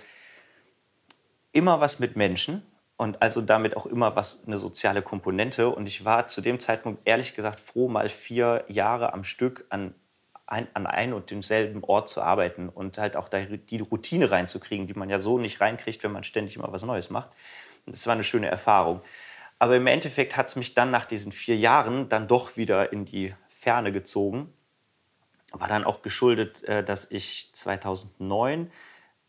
[1.52, 2.62] immer was mit Menschen
[2.96, 5.68] und also damit auch immer was eine soziale Komponente.
[5.68, 9.94] Und ich war zu dem Zeitpunkt ehrlich gesagt froh, mal vier Jahre am Stück an
[10.46, 14.94] ein, an einem und demselben Ort zu arbeiten und halt auch die Routine reinzukriegen, die
[14.94, 17.30] man ja so nicht reinkriegt, wenn man ständig immer was Neues macht.
[17.86, 19.00] Das war eine schöne Erfahrung.
[19.58, 23.04] Aber im Endeffekt hat es mich dann nach diesen vier Jahren dann doch wieder in
[23.04, 24.52] die Ferne gezogen.
[25.52, 28.70] War dann auch geschuldet, äh, dass ich 2009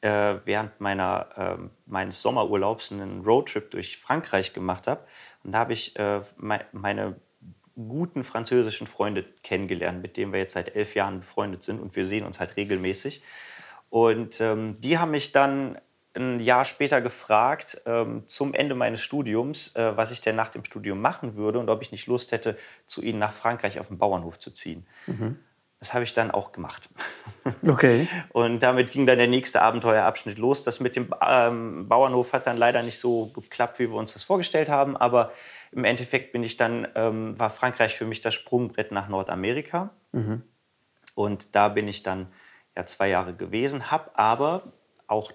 [0.02, 5.06] äh, während meiner, ähm, meines Sommerurlaubs einen Roadtrip durch Frankreich gemacht habe.
[5.44, 7.16] Und da habe ich äh, meine
[7.78, 12.06] guten französischen Freunde kennengelernt, mit denen wir jetzt seit elf Jahren befreundet sind und wir
[12.06, 13.22] sehen uns halt regelmäßig.
[13.90, 15.78] Und ähm, die haben mich dann
[16.16, 20.66] ein Jahr später gefragt, ähm, zum Ende meines Studiums, äh, was ich denn nach dem
[20.66, 23.98] Studium machen würde und ob ich nicht Lust hätte, zu ihnen nach Frankreich auf den
[23.98, 24.86] Bauernhof zu ziehen.
[25.06, 25.38] Mhm.
[25.80, 26.90] Das habe ich dann auch gemacht.
[27.66, 28.10] Okay.
[28.34, 30.66] Und damit ging dann der nächste Abenteuerabschnitt los.
[30.66, 34.26] Das mit dem ähm, Bauernhof hat dann leider nicht so geklappt, wie wir uns das
[34.26, 34.98] vorgestellt haben.
[34.98, 35.32] Aber
[35.72, 39.92] im Endeffekt bin ich dann, ähm, war Frankreich für mich das Sprungbrett nach Nordamerika.
[40.12, 40.44] Mhm.
[41.16, 42.28] Und da bin ich dann
[42.76, 44.64] ja zwei Jahre gewesen, habe aber
[45.08, 45.32] auch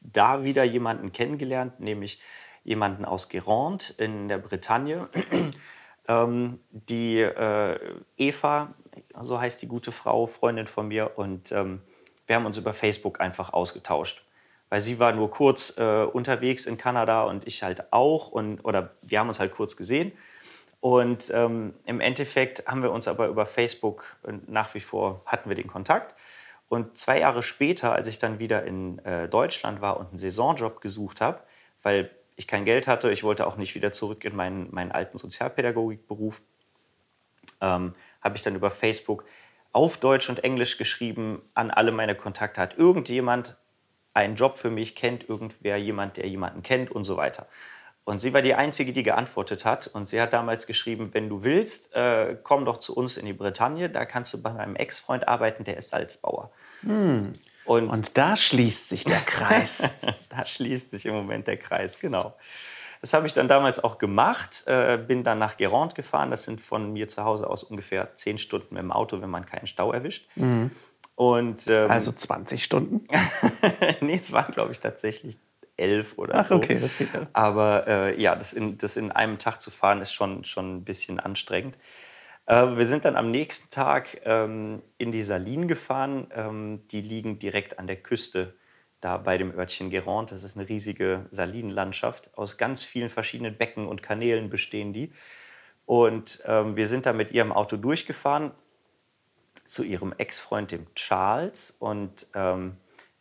[0.00, 2.20] da wieder jemanden kennengelernt, nämlich
[2.64, 5.08] jemanden aus Guérande in der Bretagne.
[6.08, 7.78] ähm, die äh,
[8.16, 8.74] Eva,
[9.20, 11.82] so heißt die gute Frau, Freundin von mir, und ähm,
[12.26, 14.24] wir haben uns über Facebook einfach ausgetauscht
[14.72, 18.28] weil sie war nur kurz äh, unterwegs in Kanada und ich halt auch.
[18.28, 20.12] Und, oder wir haben uns halt kurz gesehen.
[20.80, 25.50] Und ähm, im Endeffekt haben wir uns aber über Facebook äh, nach wie vor hatten
[25.50, 26.14] wir den Kontakt.
[26.70, 30.80] Und zwei Jahre später, als ich dann wieder in äh, Deutschland war und einen Saisonjob
[30.80, 31.42] gesucht habe,
[31.82, 35.18] weil ich kein Geld hatte, ich wollte auch nicht wieder zurück in meinen, meinen alten
[35.18, 36.40] Sozialpädagogikberuf,
[37.60, 39.24] ähm, habe ich dann über Facebook
[39.72, 42.60] auf Deutsch und Englisch geschrieben an alle meine Kontakte.
[42.60, 43.56] Hat irgendjemand
[44.14, 47.46] einen Job für mich, kennt irgendwer jemand, der jemanden kennt und so weiter.
[48.04, 49.86] Und sie war die Einzige, die geantwortet hat.
[49.86, 53.32] Und sie hat damals geschrieben, wenn du willst, äh, komm doch zu uns in die
[53.32, 53.88] Bretagne.
[53.88, 56.50] Da kannst du bei meinem Ex-Freund arbeiten, der ist Salzbauer.
[56.80, 57.34] Hm.
[57.64, 59.88] Und, und, da schließt sich der Kreis.
[60.28, 62.34] da schließt sich im Moment der Kreis, genau.
[63.02, 64.64] Das habe ich dann damals auch gemacht.
[64.66, 66.30] Äh, bin dann nach Guérande gefahren.
[66.30, 69.44] Das sind von mir zu Hause aus ungefähr zehn Stunden mit dem Auto, wenn man
[69.44, 70.28] keinen Stau erwischt.
[70.36, 70.70] Mhm.
[71.16, 73.06] Und, ähm, also 20 Stunden?
[74.00, 75.36] nee, es waren, glaube ich, tatsächlich
[75.76, 76.54] elf oder Ach, so.
[76.54, 77.26] Ach, okay, das geht ja.
[77.32, 80.84] Aber äh, ja, das in, das in einem Tag zu fahren, ist schon, schon ein
[80.84, 81.76] bisschen anstrengend.
[82.46, 86.28] Äh, wir sind dann am nächsten Tag ähm, in die Salinen gefahren.
[86.34, 88.54] Ähm, die liegen direkt an der Küste,
[89.02, 90.30] da bei dem Örtchen Guérande.
[90.30, 92.30] Das ist eine riesige Salinenlandschaft.
[92.38, 95.12] Aus ganz vielen verschiedenen Becken und Kanälen bestehen die.
[95.84, 98.52] Und ähm, wir sind da mit ihrem Auto durchgefahren
[99.64, 101.72] zu ihrem Ex-Freund, dem Charles.
[101.72, 102.76] Und ähm,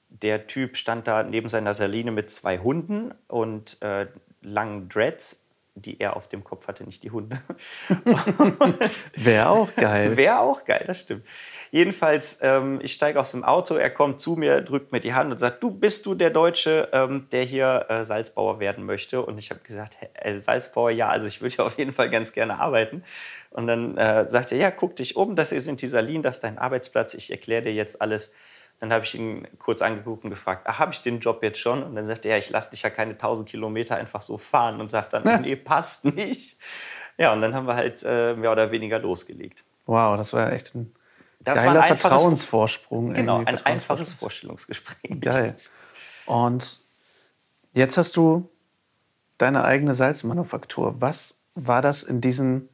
[0.09, 4.07] der Typ stand da neben seiner Saline mit zwei Hunden und äh,
[4.41, 5.40] langen Dreads,
[5.75, 7.41] die er auf dem Kopf hatte, nicht die Hunde.
[9.15, 10.17] Wäre auch geil.
[10.17, 11.25] Wäre auch geil, das stimmt.
[11.71, 15.31] Jedenfalls, ähm, ich steige aus dem Auto, er kommt zu mir, drückt mir die Hand
[15.31, 19.21] und sagt, du bist du der Deutsche, ähm, der hier äh, Salzbauer werden möchte?
[19.25, 22.33] Und ich habe gesagt, äh, Salzbauer, ja, also ich würde ja auf jeden Fall ganz
[22.33, 23.03] gerne arbeiten.
[23.49, 26.43] Und dann äh, sagt er, ja, guck dich um, das ist in Tisalin, das ist
[26.43, 28.33] dein Arbeitsplatz, ich erkläre dir jetzt alles.
[28.81, 31.83] Dann habe ich ihn kurz angeguckt und gefragt, ah, habe ich den Job jetzt schon?
[31.83, 34.81] Und dann sagt er, ja, ich lasse dich ja keine 1000 Kilometer einfach so fahren
[34.81, 36.57] und sagt dann, nee, passt nicht.
[37.15, 39.63] Ja, und dann haben wir halt äh, mehr oder weniger losgelegt.
[39.85, 40.93] Wow, das war echt ein
[41.43, 43.13] das Geiler war ein Vertrauensvorsprung.
[43.13, 45.21] Genau, ein einfaches Vorstellungsgespräch.
[45.21, 45.55] Geil.
[46.25, 46.81] Und
[47.73, 48.49] jetzt hast du
[49.37, 50.95] deine eigene Salzmanufaktur.
[50.99, 52.69] Was war das in diesen,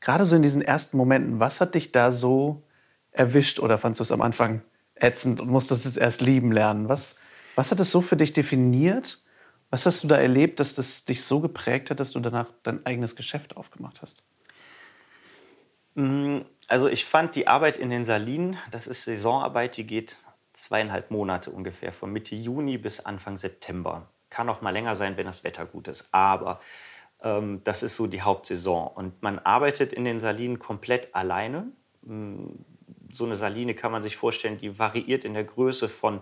[0.00, 2.62] gerade so in diesen ersten Momenten, was hat dich da so
[3.10, 4.62] erwischt oder fandest du es am Anfang
[5.00, 6.88] ätzend und musstest es erst lieben lernen?
[6.88, 7.16] Was,
[7.56, 9.18] was hat es so für dich definiert?
[9.70, 12.84] Was hast du da erlebt, dass das dich so geprägt hat, dass du danach dein
[12.84, 14.24] eigenes Geschäft aufgemacht hast?
[15.94, 20.18] Mm, also ich fand die Arbeit in den Salinen, das ist Saisonarbeit, die geht
[20.52, 24.08] zweieinhalb Monate ungefähr, von Mitte Juni bis Anfang September.
[24.28, 26.08] Kann auch mal länger sein, wenn das Wetter gut ist.
[26.12, 26.60] Aber
[27.22, 28.88] ähm, das ist so die Hauptsaison.
[28.88, 31.66] Und man arbeitet in den Salinen komplett alleine.
[33.12, 36.20] So eine Saline kann man sich vorstellen, die variiert in der Größe von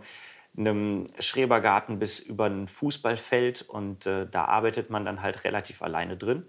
[0.57, 3.62] einem Schrebergarten bis über ein Fußballfeld.
[3.62, 6.48] Und äh, da arbeitet man dann halt relativ alleine drin.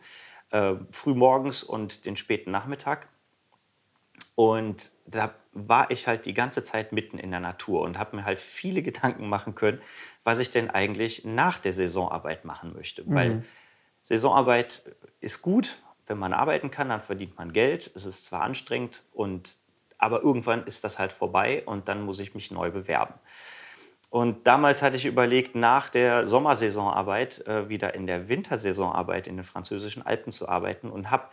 [0.52, 3.08] Äh, früh morgens und den späten Nachmittag.
[4.36, 8.26] Und da war ich halt die ganze Zeit mitten in der Natur und habe mir
[8.26, 9.82] halt viele Gedanken machen können,
[10.24, 13.04] was ich denn eigentlich nach der Saisonarbeit machen möchte.
[13.04, 13.14] Mhm.
[13.14, 13.46] Weil
[14.02, 14.84] Saisonarbeit
[15.20, 17.92] ist gut, wenn man arbeiten kann, dann verdient man Geld.
[17.96, 19.58] Es ist zwar anstrengend, und,
[20.00, 23.14] aber irgendwann ist das halt vorbei und dann muss ich mich neu bewerben.
[24.10, 29.46] Und damals hatte ich überlegt, nach der Sommersaisonarbeit äh, wieder in der Wintersaisonarbeit in den
[29.46, 31.28] französischen Alpen zu arbeiten und habe,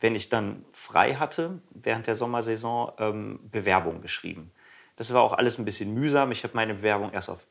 [0.00, 4.52] wenn ich dann frei hatte, während der Sommersaison ähm, Bewerbungen geschrieben.
[4.96, 6.32] Das war auch alles ein bisschen mühsam.
[6.32, 7.46] Ich habe meine Bewerbung erst auf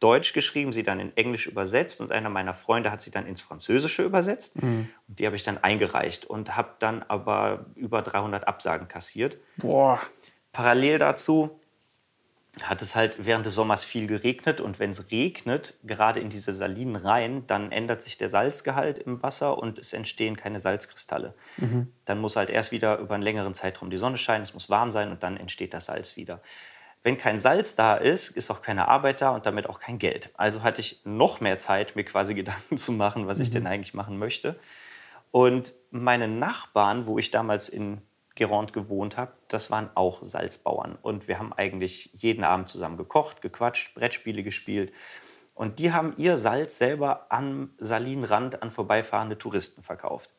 [0.00, 3.40] Deutsch geschrieben, sie dann in Englisch übersetzt und einer meiner Freunde hat sie dann ins
[3.40, 4.62] Französische übersetzt.
[4.62, 4.88] Mhm.
[5.08, 9.38] Und die habe ich dann eingereicht und habe dann aber über 300 Absagen kassiert.
[9.56, 10.00] Boah.
[10.52, 11.60] Parallel dazu
[12.62, 16.52] hat es halt während des Sommers viel geregnet und wenn es regnet, gerade in diese
[16.52, 21.34] Salinen rein, dann ändert sich der Salzgehalt im Wasser und es entstehen keine Salzkristalle.
[21.58, 21.92] Mhm.
[22.06, 24.90] Dann muss halt erst wieder über einen längeren Zeitraum die Sonne scheinen, es muss warm
[24.90, 26.40] sein und dann entsteht das Salz wieder.
[27.02, 30.30] Wenn kein Salz da ist, ist auch keine Arbeit da und damit auch kein Geld.
[30.36, 33.68] Also hatte ich noch mehr Zeit, mir quasi Gedanken zu machen, was ich denn mhm.
[33.68, 34.58] eigentlich machen möchte.
[35.30, 38.00] Und meine Nachbarn, wo ich damals in
[38.36, 40.96] Gironde gewohnt habe, das waren auch Salzbauern.
[41.00, 44.92] Und wir haben eigentlich jeden Abend zusammen gekocht, gequatscht, Brettspiele gespielt.
[45.54, 50.30] Und die haben ihr Salz selber am Salinrand an vorbeifahrende Touristen verkauft.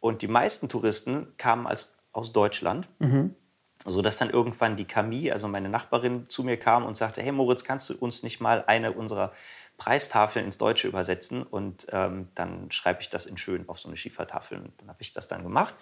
[0.00, 2.88] Und die meisten Touristen kamen als, aus Deutschland.
[2.98, 3.36] Mhm.
[3.84, 7.32] So dass dann irgendwann die Camille, also meine Nachbarin, zu mir kam und sagte: Hey
[7.32, 9.32] Moritz, kannst du uns nicht mal eine unserer
[9.76, 11.42] Preistafeln ins Deutsche übersetzen?
[11.42, 14.58] Und ähm, dann schreibe ich das in schön auf so eine Schiefertafel.
[14.58, 15.74] Und dann habe ich das dann gemacht.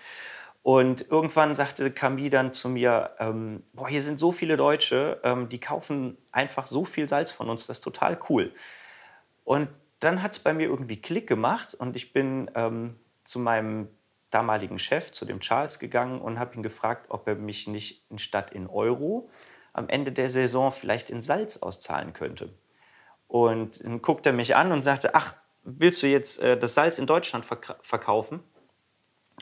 [0.63, 5.49] Und irgendwann sagte Camille dann zu mir, ähm, boah, hier sind so viele Deutsche, ähm,
[5.49, 8.53] die kaufen einfach so viel Salz von uns, das ist total cool.
[9.45, 13.89] Und dann hat es bei mir irgendwie Klick gemacht und ich bin ähm, zu meinem
[14.33, 18.51] damaligen Chef, zu dem Charles, gegangen und habe ihn gefragt, ob er mich nicht statt
[18.53, 19.29] in Euro
[19.73, 22.51] am Ende der Saison vielleicht in Salz auszahlen könnte.
[23.29, 26.99] Und dann guckte er mich an und sagte, ach, willst du jetzt äh, das Salz
[26.99, 28.41] in Deutschland verk verkaufen?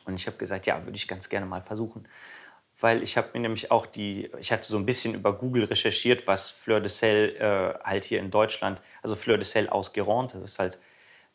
[0.05, 2.07] Und ich habe gesagt, ja, würde ich ganz gerne mal versuchen.
[2.79, 6.26] Weil ich habe mir nämlich auch die, ich hatte so ein bisschen über Google recherchiert,
[6.26, 10.35] was Fleur de Sel äh, halt hier in Deutschland, also Fleur de Sel aus Gironde,
[10.35, 10.79] das ist halt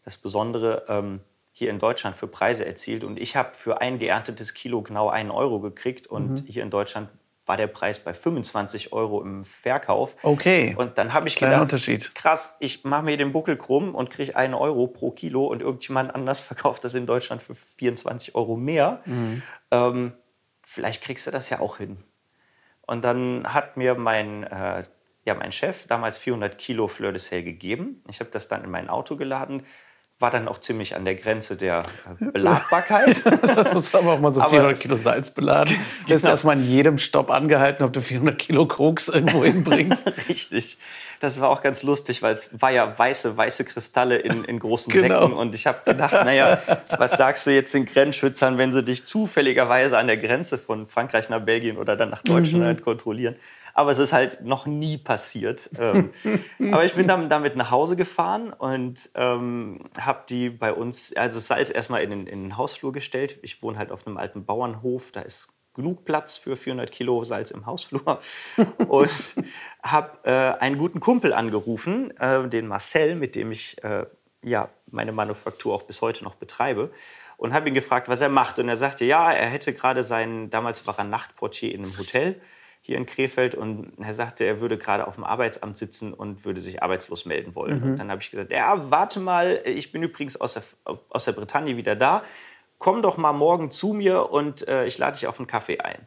[0.06, 1.22] das Besondere, ähm,
[1.58, 3.06] hier in Deutschland für Preise erzielt.
[3.06, 6.06] Und ich habe für ein geerntetes Kilo genau einen Euro gekriegt.
[6.06, 6.48] Und mhm.
[6.48, 7.08] hier in Deutschland
[7.46, 10.18] war der Preis bei 25 Euro im Verkauf.
[10.22, 10.76] Okay.
[10.78, 12.13] Und dann habe ich Kleiner gedacht, Unterschied.
[12.13, 16.13] krass, ich mache mir den Buckel krumm und kriege einen Euro pro Kilo und irgendjemand
[16.13, 19.02] anders verkauft das in Deutschland für 24 Euro mehr.
[19.06, 19.41] Mhm.
[19.72, 20.13] Ähm,
[20.62, 22.04] vielleicht kriegst du das ja auch hin.
[22.82, 24.84] Und dann hat mir mein, äh,
[25.24, 28.04] ja, mein Chef damals 400 Kilo Fleur de Sel gegeben.
[28.10, 29.63] Ich habe das dann in mein Auto geladen,
[30.17, 31.84] war dann auch ziemlich an der Grenze der
[32.21, 33.21] äh, Belagbarkeit.
[33.41, 35.75] das muss aber auch mal so 400 Kilo Salz beladen.
[36.04, 36.32] Du bist genau.
[36.32, 40.08] erstmal in jedem Stopp angehalten, ob du 400 Kilo Koks irgendwo hinbringst.
[40.30, 40.78] Richtig.
[41.19, 44.91] Das war auch ganz lustig, weil es war ja weiße, weiße Kristalle in, in großen
[44.91, 45.21] genau.
[45.21, 45.34] Säcken.
[45.34, 46.60] Und ich habe gedacht, naja,
[46.97, 51.30] was sagst du jetzt den Grenzschützern, wenn sie dich zufälligerweise an der Grenze von Frankreich
[51.30, 52.84] nach Belgien oder dann nach Deutschland mhm.
[52.84, 53.36] kontrollieren?
[53.75, 55.69] Aber es ist halt noch nie passiert.
[55.77, 56.11] ähm,
[56.71, 61.39] aber ich bin dann damit nach Hause gefahren und ähm, habe die bei uns, also
[61.39, 63.38] Salz erstmal in den, in den Hausflur gestellt.
[63.43, 67.51] Ich wohne halt auf einem alten Bauernhof, da ist genug Platz für 400 Kilo Salz
[67.51, 68.21] im Hausflur
[68.88, 69.11] und
[69.83, 74.05] habe äh, einen guten Kumpel angerufen, äh, den Marcel, mit dem ich äh,
[74.41, 76.91] ja, meine Manufaktur auch bis heute noch betreibe
[77.35, 78.57] und habe ihn gefragt, was er macht.
[78.57, 82.39] Und er sagte, ja, er hätte gerade seinen, damals war er Nachtportier in einem Hotel
[82.86, 86.62] hier in Krefeld und er sagte, er würde gerade auf dem Arbeitsamt sitzen und würde
[86.62, 87.80] sich arbeitslos melden wollen.
[87.80, 87.89] Mhm.
[87.89, 90.62] Und dann habe ich gesagt, ja, warte mal, ich bin übrigens aus der,
[91.10, 92.21] aus der Bretagne wieder da.
[92.78, 95.98] Komm doch mal morgen zu mir und äh, ich lade dich auf einen Kaffee ein.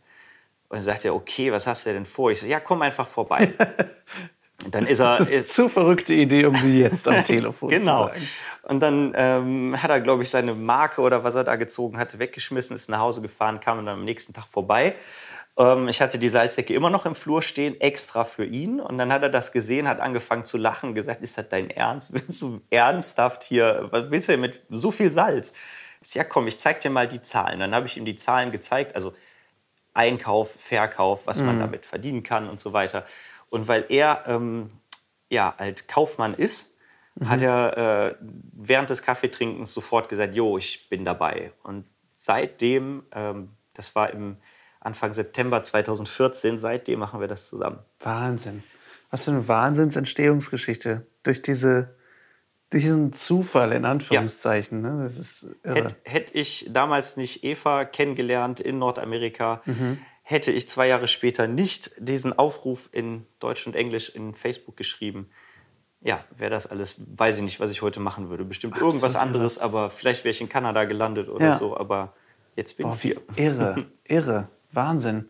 [0.69, 2.31] Und dann sagt er, okay, was hast du denn vor?
[2.31, 3.53] Ich sage, ja, komm einfach vorbei.
[4.65, 5.21] Und dann ist er.
[5.21, 8.09] Ist Zu verrückte Idee, um sie jetzt am Telefon genau.
[8.09, 8.29] zu sagen.
[8.65, 12.19] Und dann ähm, hat er, glaube ich, seine Marke oder was er da gezogen hatte,
[12.19, 14.97] weggeschmissen, ist nach Hause gefahren, kam dann am nächsten Tag vorbei
[15.59, 18.81] ähm, ich hatte die Salzdecke immer noch im Flur stehen, extra für ihn.
[18.81, 22.13] Und dann hat er das gesehen, hat angefangen zu lachen, gesagt, ist das dein Ernst?
[22.13, 25.53] Willst du ernsthaft hier, was willst du denn mit so viel Salz?
[26.01, 27.59] Ich ja, komm, ich zeig dir mal die Zahlen.
[27.59, 29.15] Dann habe ich ihm die Zahlen gezeigt, also
[29.95, 31.61] Einkauf, Verkauf, was man mhm.
[31.61, 33.05] damit verdienen kann und so weiter.
[33.51, 34.71] Und weil er ähm,
[35.29, 36.73] ja halt Kaufmann ist,
[37.17, 37.29] mhm.
[37.29, 38.15] hat er äh,
[38.53, 41.51] während des Kaffeetrinkens sofort gesagt, jo, ich bin dabei.
[41.65, 44.37] Und seitdem, ähm, das war im
[44.89, 46.59] Anfang September 2014.
[46.59, 47.79] Seitdem machen wir das zusammen.
[48.01, 48.63] Wahnsinn.
[49.11, 51.07] Was für eine Wahnsinnsentstehungsgeschichte.
[51.23, 51.97] Durch diese
[52.71, 54.85] durch diesen Zufall in Anführungszeichen.
[54.85, 54.91] Ja.
[54.91, 55.05] Ne?
[55.05, 59.99] Das ist Hätte hätt ich damals nicht Eva kennengelernt in Nordamerika, mhm.
[60.23, 65.31] hätte ich zwei Jahre später nicht diesen Aufruf in Deutsch und Englisch in Facebook geschrieben,
[66.01, 68.45] ja, wäre das alles, weiß ich nicht, was ich heute machen würde.
[68.45, 69.65] Bestimmt Absolut irgendwas anderes, irre.
[69.65, 71.57] aber vielleicht wäre ich in Kanada gelandet oder ja.
[71.57, 71.77] so.
[71.77, 72.15] Aber
[72.55, 73.05] jetzt bin Boah, ich.
[73.05, 75.29] Wie irre, irre, Wahnsinn.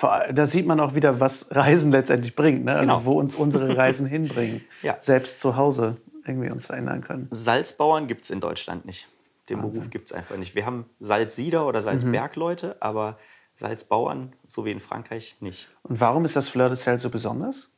[0.00, 2.64] Da sieht man auch wieder, was Reisen letztendlich bringt.
[2.64, 2.74] Ne?
[2.74, 3.04] Also genau.
[3.04, 4.64] wo uns unsere Reisen hinbringen.
[4.82, 4.96] ja.
[5.00, 7.28] Selbst zu Hause irgendwie uns verändern können.
[7.30, 9.08] Salzbauern gibt es in Deutschland nicht.
[9.48, 9.80] Den Wahnsinn.
[9.80, 10.54] Beruf gibt es einfach nicht.
[10.54, 12.74] Wir haben Salzsieder oder Salzbergleute, mhm.
[12.80, 13.18] aber
[13.56, 15.68] Salzbauern, so wie in Frankreich, nicht.
[15.82, 17.70] Und warum ist das Fleur de Sel so besonders?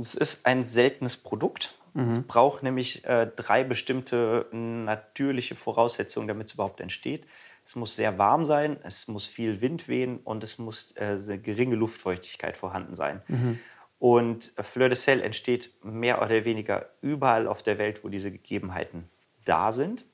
[0.00, 1.74] Es ist ein seltenes Produkt.
[1.94, 2.08] Mhm.
[2.08, 7.26] Es braucht nämlich äh, drei bestimmte natürliche Voraussetzungen, damit es überhaupt entsteht.
[7.66, 11.38] Es muss sehr warm sein, es muss viel Wind wehen und es muss äh, eine
[11.38, 13.22] geringe Luftfeuchtigkeit vorhanden sein.
[13.28, 13.58] Mhm.
[13.98, 19.08] Und Fleur de Sel entsteht mehr oder weniger überall auf der Welt, wo diese Gegebenheiten
[19.44, 20.04] da sind.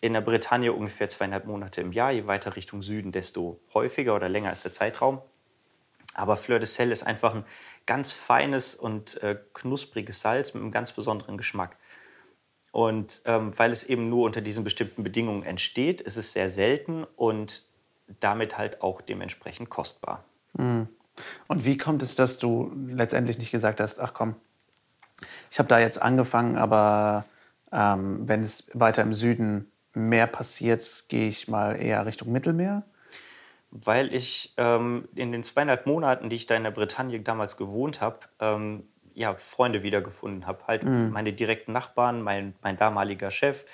[0.00, 2.12] In der Bretagne ungefähr zweieinhalb Monate im Jahr.
[2.12, 5.20] Je weiter Richtung Süden, desto häufiger oder länger ist der Zeitraum.
[6.14, 7.44] Aber Fleur de Sel ist einfach ein
[7.86, 11.76] ganz feines und äh, knuspriges Salz mit einem ganz besonderen Geschmack.
[12.74, 17.04] Und ähm, weil es eben nur unter diesen bestimmten Bedingungen entsteht, ist es sehr selten
[17.14, 17.62] und
[18.18, 20.24] damit halt auch dementsprechend kostbar.
[20.54, 20.88] Mhm.
[21.46, 24.34] Und wie kommt es, dass du letztendlich nicht gesagt hast, ach komm,
[25.52, 27.26] ich habe da jetzt angefangen, aber
[27.70, 32.82] ähm, wenn es weiter im Süden mehr passiert, gehe ich mal eher Richtung Mittelmeer?
[33.70, 38.00] Weil ich ähm, in den zweieinhalb Monaten, die ich da in der Bretagne damals gewohnt
[38.00, 40.66] habe, ähm, ja, Freunde wiedergefunden habe.
[40.66, 41.10] Halt mhm.
[41.10, 43.64] meine direkten Nachbarn, mein, mein damaliger Chef,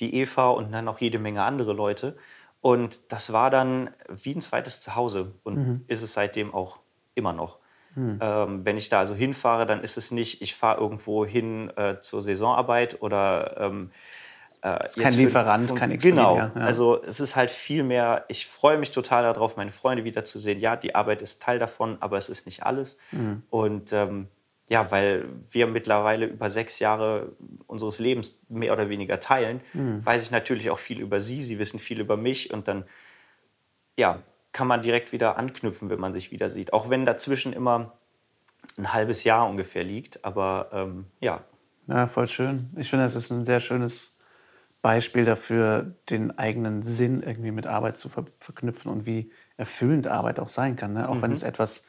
[0.00, 2.16] die Eva und dann noch jede Menge andere Leute.
[2.60, 5.84] Und das war dann wie ein zweites Zuhause und mhm.
[5.86, 6.80] ist es seitdem auch
[7.14, 7.58] immer noch.
[7.94, 8.18] Mhm.
[8.20, 12.00] Ähm, wenn ich da also hinfahre, dann ist es nicht, ich fahre irgendwo hin äh,
[12.00, 13.90] zur Saisonarbeit oder ähm,
[14.60, 16.18] äh, kein Lieferant, von, kein Expedient.
[16.18, 16.52] Genau, ja.
[16.54, 20.58] also es ist halt viel mehr, ich freue mich total darauf, meine Freunde wiederzusehen.
[20.58, 22.98] Ja, die Arbeit ist Teil davon, aber es ist nicht alles.
[23.12, 23.42] Mhm.
[23.48, 24.28] Und ähm,
[24.68, 27.32] ja, weil wir mittlerweile über sechs Jahre
[27.66, 30.04] unseres Lebens mehr oder weniger teilen, mhm.
[30.04, 32.84] weiß ich natürlich auch viel über sie, sie wissen viel über mich und dann
[33.96, 34.20] ja,
[34.52, 36.72] kann man direkt wieder anknüpfen, wenn man sich wieder sieht.
[36.72, 37.92] Auch wenn dazwischen immer
[38.76, 41.44] ein halbes Jahr ungefähr liegt, aber ähm, ja.
[41.86, 42.70] Ja, voll schön.
[42.76, 44.18] Ich finde, es ist ein sehr schönes
[44.82, 50.40] Beispiel dafür, den eigenen Sinn irgendwie mit Arbeit zu ver verknüpfen und wie erfüllend Arbeit
[50.40, 50.92] auch sein kann.
[50.92, 51.08] Ne?
[51.08, 51.22] Auch mhm.
[51.22, 51.86] wenn es etwas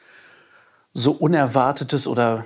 [0.92, 2.44] so Unerwartetes oder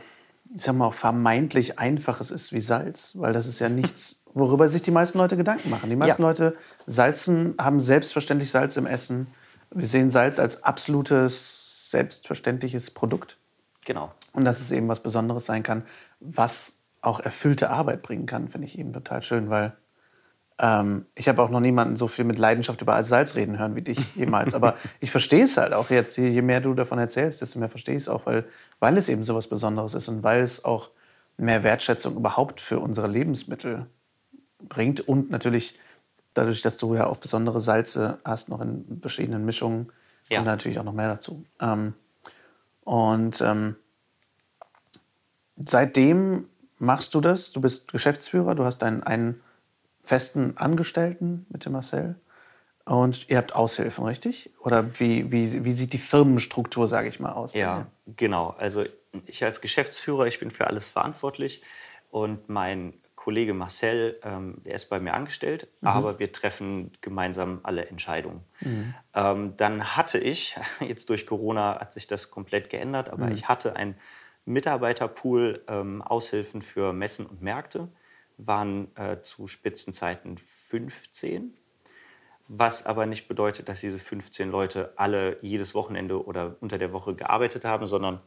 [0.54, 4.68] ich sag mal auch vermeintlich Einfaches ist wie Salz, weil das ist ja nichts, worüber
[4.68, 5.88] sich die meisten Leute Gedanken machen.
[5.88, 6.28] Die meisten ja.
[6.28, 9.28] Leute salzen, haben selbstverständlich Salz im Essen.
[9.70, 13.38] Wir sehen Salz als absolutes, selbstverständliches Produkt.
[13.84, 14.12] Genau.
[14.32, 15.84] Und dass es eben was Besonderes sein kann,
[16.20, 19.76] was auch erfüllte Arbeit bringen kann, finde ich eben total schön, weil
[20.62, 23.82] ähm, ich habe auch noch niemanden so viel mit Leidenschaft über Salz reden hören wie
[23.82, 24.54] dich jemals.
[24.54, 26.16] Aber ich verstehe es halt auch jetzt.
[26.16, 28.44] Je mehr du davon erzählst, desto mehr verstehe ich es auch, weil,
[28.78, 30.90] weil es eben so was Besonderes ist und weil es auch
[31.36, 33.86] mehr Wertschätzung überhaupt für unsere Lebensmittel
[34.60, 35.00] bringt.
[35.00, 35.78] Und natürlich
[36.32, 39.90] dadurch, dass du ja auch besondere Salze hast, noch in verschiedenen Mischungen,
[40.30, 40.38] ja.
[40.38, 41.44] kommt natürlich auch noch mehr dazu.
[41.60, 41.94] Ähm,
[42.84, 43.74] und ähm,
[45.56, 46.46] seitdem
[46.78, 47.50] machst du das.
[47.50, 49.40] Du bist Geschäftsführer, du hast deinen einen
[50.02, 52.16] festen Angestellten mit dem Marcel.
[52.84, 54.50] Und ihr habt Aushilfen, richtig?
[54.60, 57.54] Oder wie, wie, wie sieht die Firmenstruktur, sage ich mal, aus?
[57.54, 57.86] Ja,
[58.16, 58.56] genau.
[58.58, 58.84] Also
[59.26, 61.62] ich als Geschäftsführer, ich bin für alles verantwortlich.
[62.10, 65.88] Und mein Kollege Marcel, ähm, der ist bei mir angestellt, mhm.
[65.88, 68.42] aber wir treffen gemeinsam alle Entscheidungen.
[68.60, 68.94] Mhm.
[69.14, 73.32] Ähm, dann hatte ich, jetzt durch Corona hat sich das komplett geändert, aber mhm.
[73.32, 73.94] ich hatte einen
[74.44, 77.88] Mitarbeiterpool ähm, Aushilfen für Messen und Märkte
[78.46, 81.54] waren äh, zu Spitzenzeiten 15,
[82.48, 87.14] was aber nicht bedeutet, dass diese 15 Leute alle jedes Wochenende oder unter der Woche
[87.14, 88.20] gearbeitet haben, sondern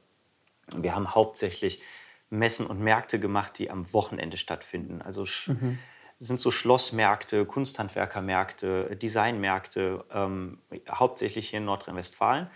[0.76, 1.82] wir haben hauptsächlich
[2.30, 5.02] Messen und Märkte gemacht, die am Wochenende stattfinden.
[5.02, 5.78] Also mhm.
[6.20, 12.50] sind so Schlossmärkte, Kunsthandwerkermärkte, Designmärkte, ähm, hauptsächlich hier in Nordrhein-Westfalen.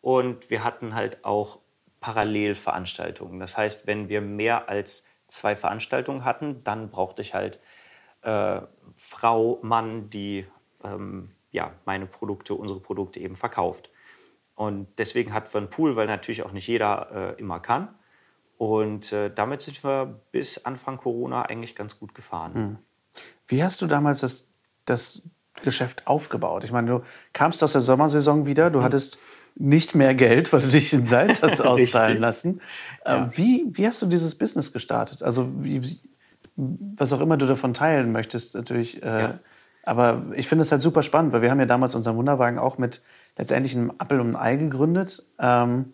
[0.00, 1.60] Und wir hatten halt auch
[2.00, 3.38] Parallelveranstaltungen.
[3.38, 7.60] Das heißt, wenn wir mehr als zwei Veranstaltungen hatten, dann brauchte ich halt
[8.22, 8.60] äh,
[8.96, 10.46] Frau, Mann, die
[10.84, 13.90] ähm, ja, meine Produkte, unsere Produkte eben verkauft.
[14.54, 17.88] Und deswegen hatten wir einen Pool, weil natürlich auch nicht jeder äh, immer kann.
[18.58, 22.54] Und äh, damit sind wir bis Anfang Corona eigentlich ganz gut gefahren.
[22.54, 22.78] Hm.
[23.46, 24.48] Wie hast du damals das,
[24.84, 25.22] das
[25.62, 26.64] Geschäft aufgebaut?
[26.64, 27.02] Ich meine, du
[27.32, 28.84] kamst aus der Sommersaison wieder, du mhm.
[28.84, 29.18] hattest
[29.56, 32.60] nicht mehr Geld, weil du dich in Salz hast auszahlen lassen.
[33.06, 33.30] Ja.
[33.36, 35.22] Wie, wie hast du dieses Business gestartet?
[35.22, 36.00] Also wie,
[36.56, 39.38] was auch immer du davon teilen möchtest, natürlich äh, ja.
[39.82, 42.78] Aber ich finde es halt super spannend, weil wir haben ja damals unseren Wunderwagen auch
[42.78, 43.02] mit
[43.36, 45.24] letztendlich einem Appel und einem Ei gegründet.
[45.38, 45.92] Ähm,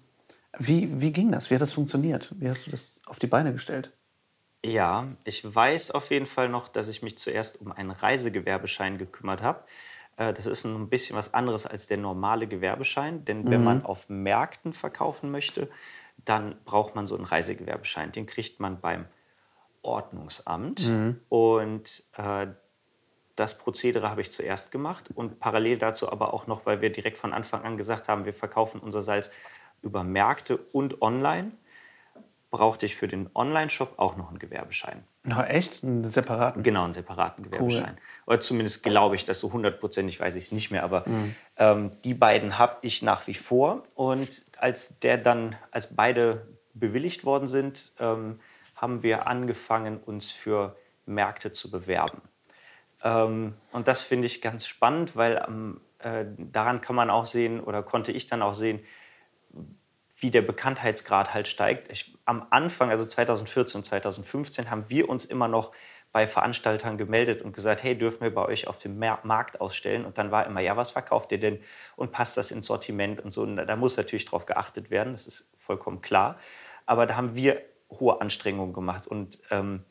[0.58, 1.50] wie, wie ging das?
[1.50, 2.34] Wie hat das funktioniert?
[2.38, 3.92] Wie hast du das auf die Beine gestellt?
[4.64, 9.42] Ja, ich weiß auf jeden Fall noch, dass ich mich zuerst um einen Reisegewerbeschein gekümmert
[9.42, 9.62] habe.
[10.16, 13.64] Äh, das ist ein bisschen was anderes als der normale Gewerbeschein, denn wenn mhm.
[13.64, 15.68] man auf Märkten verkaufen möchte,
[16.24, 18.12] dann braucht man so einen Reisegewerbeschein.
[18.12, 19.06] Den kriegt man beim
[19.82, 20.88] Ordnungsamt.
[20.88, 21.20] Mhm.
[21.28, 22.48] Und äh,
[23.36, 27.18] das Prozedere habe ich zuerst gemacht und parallel dazu aber auch noch, weil wir direkt
[27.18, 29.30] von Anfang an gesagt haben, wir verkaufen unser Salz
[29.82, 31.52] über Märkte und online,
[32.50, 35.04] brauchte ich für den Online-Shop auch noch einen Gewerbeschein.
[35.26, 35.82] Na, echt?
[35.82, 36.62] Einen separaten?
[36.62, 37.94] Genau, einen separaten Gewerbeschein.
[37.96, 38.22] Cool.
[38.26, 40.84] Oder zumindest glaube ich das so hundertprozentig, weiß ich es nicht mehr.
[40.84, 41.34] Aber mhm.
[41.56, 43.82] ähm, die beiden habe ich nach wie vor.
[43.94, 48.38] Und als der dann, als beide bewilligt worden sind, ähm,
[48.76, 52.22] haben wir angefangen, uns für Märkte zu bewerben.
[53.02, 55.44] Ähm, und das finde ich ganz spannend, weil
[55.98, 58.80] äh, daran kann man auch sehen oder konnte ich dann auch sehen,
[60.16, 61.90] wie der Bekanntheitsgrad halt steigt.
[61.90, 65.72] Ich, am Anfang, also 2014 und 2015, haben wir uns immer noch
[66.12, 70.06] bei Veranstaltern gemeldet und gesagt, hey, dürfen wir bei euch auf dem Markt ausstellen?
[70.06, 71.60] Und dann war immer, ja, was verkauft ihr denn?
[71.94, 73.42] Und passt das ins Sortiment und so?
[73.42, 76.38] Und da muss natürlich darauf geachtet werden, das ist vollkommen klar.
[76.86, 77.60] Aber da haben wir
[77.90, 79.06] hohe Anstrengungen gemacht.
[79.06, 79.84] Und ähm,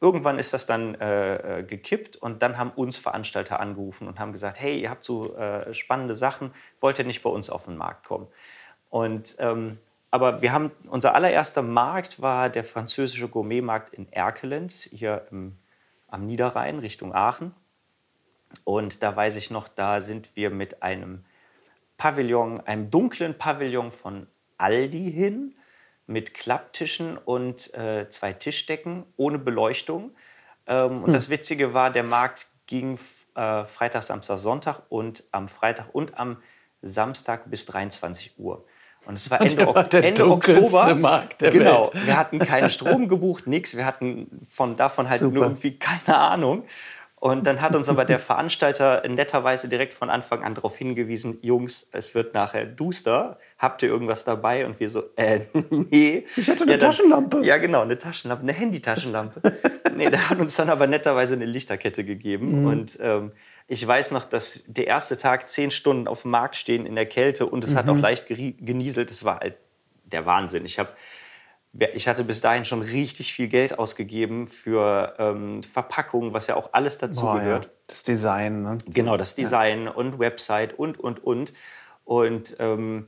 [0.00, 4.32] irgendwann ist das dann äh, äh, gekippt und dann haben uns Veranstalter angerufen und haben
[4.32, 7.76] gesagt, hey, ihr habt so äh, spannende Sachen, wollt ihr nicht bei uns auf den
[7.76, 8.28] Markt kommen?
[8.90, 9.78] Und, ähm,
[10.10, 15.56] aber wir haben, unser allererster Markt war der französische Gourmetmarkt in Erkelenz, hier im,
[16.08, 17.54] am Niederrhein Richtung Aachen.
[18.64, 21.24] Und da weiß ich noch, da sind wir mit einem
[21.96, 24.26] Pavillon, einem dunklen Pavillon von
[24.58, 25.54] Aldi hin,
[26.06, 30.10] mit Klapptischen und äh, zwei Tischdecken ohne Beleuchtung.
[30.66, 31.04] Ähm, hm.
[31.04, 32.98] Und das Witzige war, der Markt ging
[33.36, 36.42] äh, Freitag, Samstag, Sonntag und am Freitag und am
[36.82, 38.64] Samstag bis 23 Uhr.
[39.06, 40.94] Und es war Ende, war Ende Oktober.
[40.94, 41.92] Markt der genau.
[41.92, 42.06] Welt.
[42.06, 43.76] Wir hatten keinen Strom gebucht, nichts.
[43.76, 45.34] Wir hatten von davon halt Super.
[45.34, 46.64] nur irgendwie keine Ahnung.
[47.20, 51.86] Und dann hat uns aber der Veranstalter netterweise direkt von Anfang an darauf hingewiesen, Jungs,
[51.92, 53.38] es wird nachher duster.
[53.58, 54.64] Habt ihr irgendwas dabei?
[54.64, 55.40] Und wir so, äh,
[55.70, 56.24] nee.
[56.34, 57.44] Ich hatte eine ja, dann, Taschenlampe.
[57.44, 59.52] Ja, genau, eine Taschenlampe, eine Handytaschenlampe.
[59.96, 62.62] nee, der hat uns dann aber netterweise eine Lichterkette gegeben.
[62.62, 62.66] Mhm.
[62.66, 63.32] Und ähm,
[63.70, 67.06] ich weiß noch, dass der erste Tag zehn Stunden auf dem Markt stehen in der
[67.06, 67.74] Kälte und es mhm.
[67.76, 69.10] hat auch leicht genieselt.
[69.10, 69.58] Das war halt
[70.02, 70.64] der Wahnsinn.
[70.64, 70.90] Ich habe
[71.72, 76.70] ich hatte bis dahin schon richtig viel Geld ausgegeben für ähm, Verpackungen, was ja auch
[76.72, 77.66] alles dazu Boah, gehört.
[77.66, 77.70] Ja.
[77.86, 78.78] Das Design, ne?
[78.88, 79.92] Genau, das Design ja.
[79.92, 81.52] und Website und, und, und.
[82.04, 83.06] Und ähm,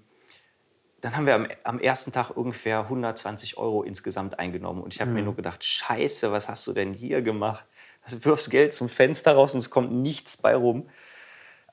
[1.01, 4.81] dann haben wir am, am, ersten Tag ungefähr 120 Euro insgesamt eingenommen.
[4.81, 5.17] Und ich habe mhm.
[5.17, 7.65] mir nur gedacht, scheiße, was hast du denn hier gemacht?
[8.11, 10.89] Du wirfst Geld zum Fenster raus und es kommt nichts bei rum.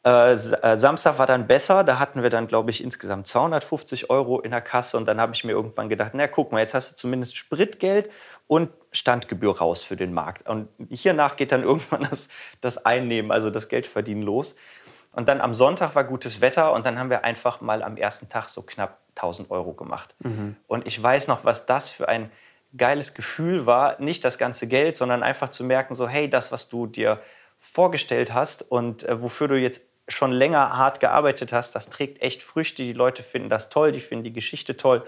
[0.06, 4.40] Äh, äh, Samstag war dann besser, da hatten wir dann, glaube ich, insgesamt 250 Euro
[4.40, 6.92] in der Kasse und dann habe ich mir irgendwann gedacht, na guck mal, jetzt hast
[6.92, 8.10] du zumindest Spritgeld
[8.48, 10.48] und Standgebühr raus für den Markt.
[10.48, 12.30] Und hiernach geht dann irgendwann das,
[12.62, 14.56] das Einnehmen, also das Geldverdienen los.
[15.12, 18.30] Und dann am Sonntag war gutes Wetter und dann haben wir einfach mal am ersten
[18.30, 20.16] Tag so knapp 1000 Euro gemacht.
[20.20, 20.56] Mhm.
[20.68, 22.32] Und ich weiß noch, was das für ein
[22.78, 26.70] geiles Gefühl war, nicht das ganze Geld, sondern einfach zu merken, so hey, das, was
[26.70, 27.22] du dir
[27.58, 32.42] vorgestellt hast und äh, wofür du jetzt schon länger hart gearbeitet hast, das trägt echt
[32.42, 32.84] Früchte.
[32.84, 35.06] Die Leute finden das toll, die finden die Geschichte toll.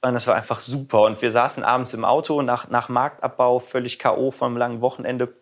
[0.00, 1.02] Und das war einfach super.
[1.02, 4.30] Und wir saßen abends im Auto nach, nach Marktabbau, völlig K.O.
[4.30, 5.34] vom langen Wochenende.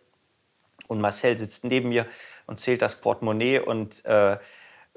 [0.86, 2.06] Und Marcel sitzt neben mir
[2.46, 4.38] und zählt das Portemonnaie und äh,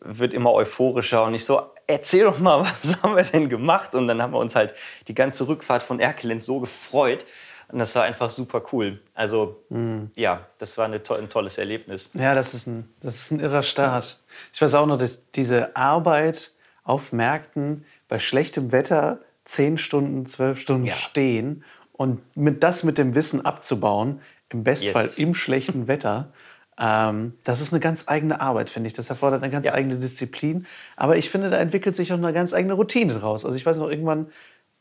[0.02, 1.24] wird immer euphorischer.
[1.24, 3.96] Und ich so, erzähl doch mal, was haben wir denn gemacht?
[3.96, 4.74] Und dann haben wir uns halt
[5.08, 7.26] die ganze Rückfahrt von Erkelenz so gefreut.
[7.72, 9.00] Und das war einfach super cool.
[9.14, 10.10] Also mhm.
[10.16, 12.10] ja, das war to ein tolles Erlebnis.
[12.14, 14.20] Ja, das ist, ein, das ist ein irrer Start.
[14.54, 16.52] Ich weiß auch noch, dass diese Arbeit
[16.84, 20.96] auf Märkten bei schlechtem Wetter zehn Stunden, zwölf Stunden ja.
[20.96, 25.18] stehen und mit, das mit dem Wissen abzubauen, im Bestfall yes.
[25.20, 26.32] im schlechten Wetter,
[26.80, 28.94] ähm, das ist eine ganz eigene Arbeit, finde ich.
[28.94, 29.74] Das erfordert eine ganz ja.
[29.74, 30.66] eigene Disziplin.
[30.96, 33.44] Aber ich finde, da entwickelt sich auch eine ganz eigene Routine draus.
[33.44, 34.28] Also ich weiß noch, irgendwann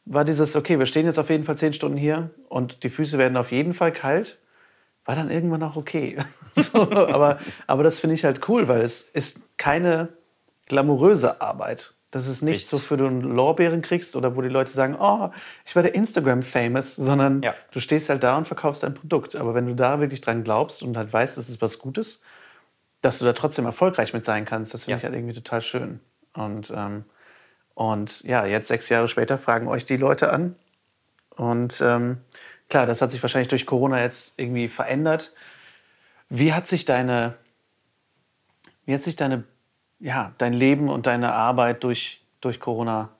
[0.04, 3.18] war dieses, okay, wir stehen jetzt auf jeden Fall zehn Stunden hier und die Füße
[3.18, 4.38] werden auf jeden Fall kalt,
[5.04, 6.18] war dann irgendwann auch okay.
[6.56, 10.10] so, aber, aber das finde ich halt cool, weil es ist keine
[10.66, 11.94] glamouröse Arbeit.
[12.10, 12.70] Das ist nicht Richtig.
[12.70, 15.30] so, für du einen Lorbeeren kriegst oder wo die Leute sagen, oh,
[15.66, 17.54] ich werde Instagram-famous, sondern ja.
[17.70, 19.36] du stehst halt da und verkaufst ein Produkt.
[19.36, 22.22] Aber wenn du da wirklich dran glaubst und halt weißt, es ist was Gutes,
[23.02, 24.96] dass du da trotzdem erfolgreich mit sein kannst, das finde ja.
[24.98, 26.00] ich halt irgendwie total schön.
[26.32, 27.04] Und ähm,
[27.78, 30.56] und ja, jetzt sechs Jahre später fragen euch die Leute an.
[31.36, 32.18] Und ähm,
[32.68, 35.32] klar, das hat sich wahrscheinlich durch Corona jetzt irgendwie verändert.
[36.28, 37.36] Wie hat sich deine
[38.84, 39.44] Wie hat sich deine,
[40.00, 43.10] ja, dein Leben und deine Arbeit durch, durch Corona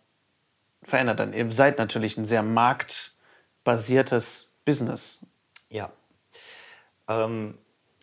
[0.83, 1.21] verändert?
[1.21, 5.27] Denn ihr seid natürlich ein sehr marktbasiertes Business.
[5.69, 5.91] Ja.
[7.09, 7.59] Ähm,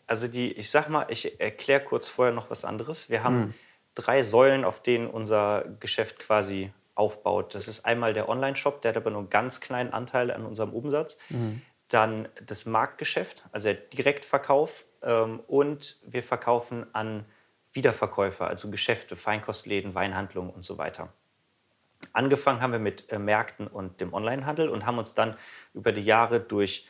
[0.07, 3.09] also die, ich sag mal, ich erkläre kurz vorher noch was anderes.
[3.09, 3.53] Wir haben hm.
[3.95, 7.55] drei Säulen, auf denen unser Geschäft quasi aufbaut.
[7.55, 10.73] Das ist einmal der Online-Shop, der hat aber nur einen ganz kleinen Anteil an unserem
[10.73, 11.17] Umsatz.
[11.29, 11.61] Mhm.
[11.89, 14.85] Dann das Marktgeschäft, also der Direktverkauf.
[15.03, 17.25] Ähm, und wir verkaufen an
[17.75, 21.13] Wiederverkäufer, also Geschäfte, Feinkostläden, Weinhandlungen und so weiter.
[22.13, 25.37] Angefangen haben wir mit äh, Märkten und dem Onlinehandel und haben uns dann
[25.73, 26.87] über die Jahre durch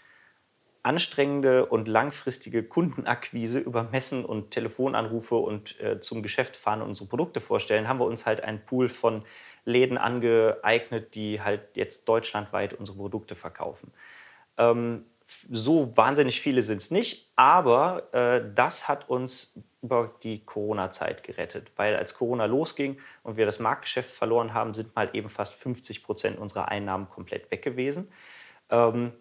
[0.83, 7.09] anstrengende und langfristige Kundenakquise über Messen und Telefonanrufe und äh, zum Geschäft fahren und unsere
[7.09, 9.23] Produkte vorstellen, haben wir uns halt einen Pool von
[9.65, 13.91] Läden angeeignet, die halt jetzt deutschlandweit unsere Produkte verkaufen.
[14.59, 21.23] Ähm, so wahnsinnig viele sind es nicht, aber äh, das hat uns über die Corona-Zeit
[21.23, 25.55] gerettet, weil als Corona losging und wir das Marktgeschäft verloren haben, sind mal eben fast
[25.55, 28.11] 50 Prozent unserer Einnahmen komplett weg gewesen.
[28.69, 29.13] Ähm,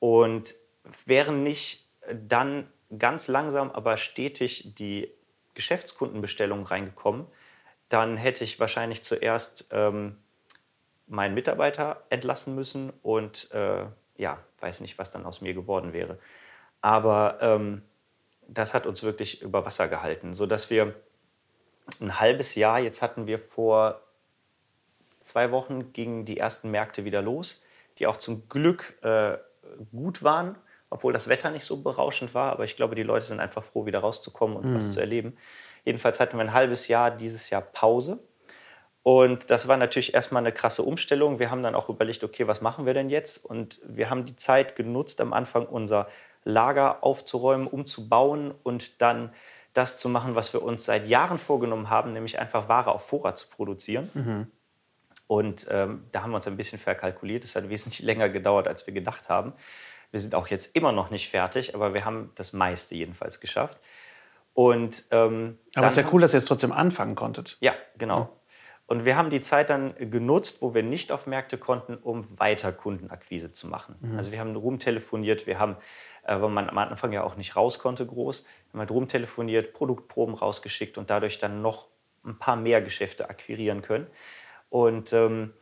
[0.00, 0.54] und
[1.06, 2.66] wären nicht dann
[2.98, 5.12] ganz langsam, aber stetig die
[5.54, 7.26] Geschäftskundenbestellungen reingekommen,
[7.88, 10.18] dann hätte ich wahrscheinlich zuerst ähm,
[11.06, 13.84] meinen Mitarbeiter entlassen müssen und äh,
[14.22, 16.18] ja, weiß nicht, was dann aus mir geworden wäre.
[16.80, 17.82] Aber ähm,
[18.48, 20.94] das hat uns wirklich über Wasser gehalten, sodass wir
[22.00, 24.00] ein halbes Jahr, jetzt hatten wir vor
[25.18, 27.62] zwei Wochen, gingen die ersten Märkte wieder los,
[27.98, 29.36] die auch zum Glück äh,
[29.90, 30.56] gut waren,
[30.90, 32.52] obwohl das Wetter nicht so berauschend war.
[32.52, 34.76] Aber ich glaube, die Leute sind einfach froh, wieder rauszukommen und mhm.
[34.76, 35.36] was zu erleben.
[35.84, 38.18] Jedenfalls hatten wir ein halbes Jahr dieses Jahr Pause.
[39.02, 41.38] Und das war natürlich erstmal eine krasse Umstellung.
[41.38, 43.44] Wir haben dann auch überlegt, okay, was machen wir denn jetzt?
[43.44, 46.08] Und wir haben die Zeit genutzt, am Anfang unser
[46.44, 49.32] Lager aufzuräumen, umzubauen und dann
[49.74, 53.38] das zu machen, was wir uns seit Jahren vorgenommen haben, nämlich einfach Ware auf Vorrat
[53.38, 54.10] zu produzieren.
[54.14, 54.46] Mhm.
[55.26, 57.42] Und ähm, da haben wir uns ein bisschen verkalkuliert.
[57.42, 59.52] Es hat wesentlich länger gedauert, als wir gedacht haben.
[60.10, 63.78] Wir sind auch jetzt immer noch nicht fertig, aber wir haben das meiste jedenfalls geschafft.
[64.52, 67.56] Und, ähm, Aber es ist ja cool, dass ihr es trotzdem anfangen konntet.
[67.60, 68.18] Ja, genau.
[68.18, 68.28] Ja.
[68.92, 72.72] Und wir haben die Zeit dann genutzt, wo wir nicht auf Märkte konnten, um weiter
[72.72, 73.94] Kundenakquise zu machen.
[74.02, 74.18] Mhm.
[74.18, 75.78] Also wir haben rumtelefoniert, wir haben,
[76.24, 80.34] äh, weil man am Anfang ja auch nicht raus konnte groß, haben halt rumtelefoniert, Produktproben
[80.34, 81.88] rausgeschickt und dadurch dann noch
[82.22, 84.08] ein paar mehr Geschäfte akquirieren können.
[84.68, 85.54] Und ähm,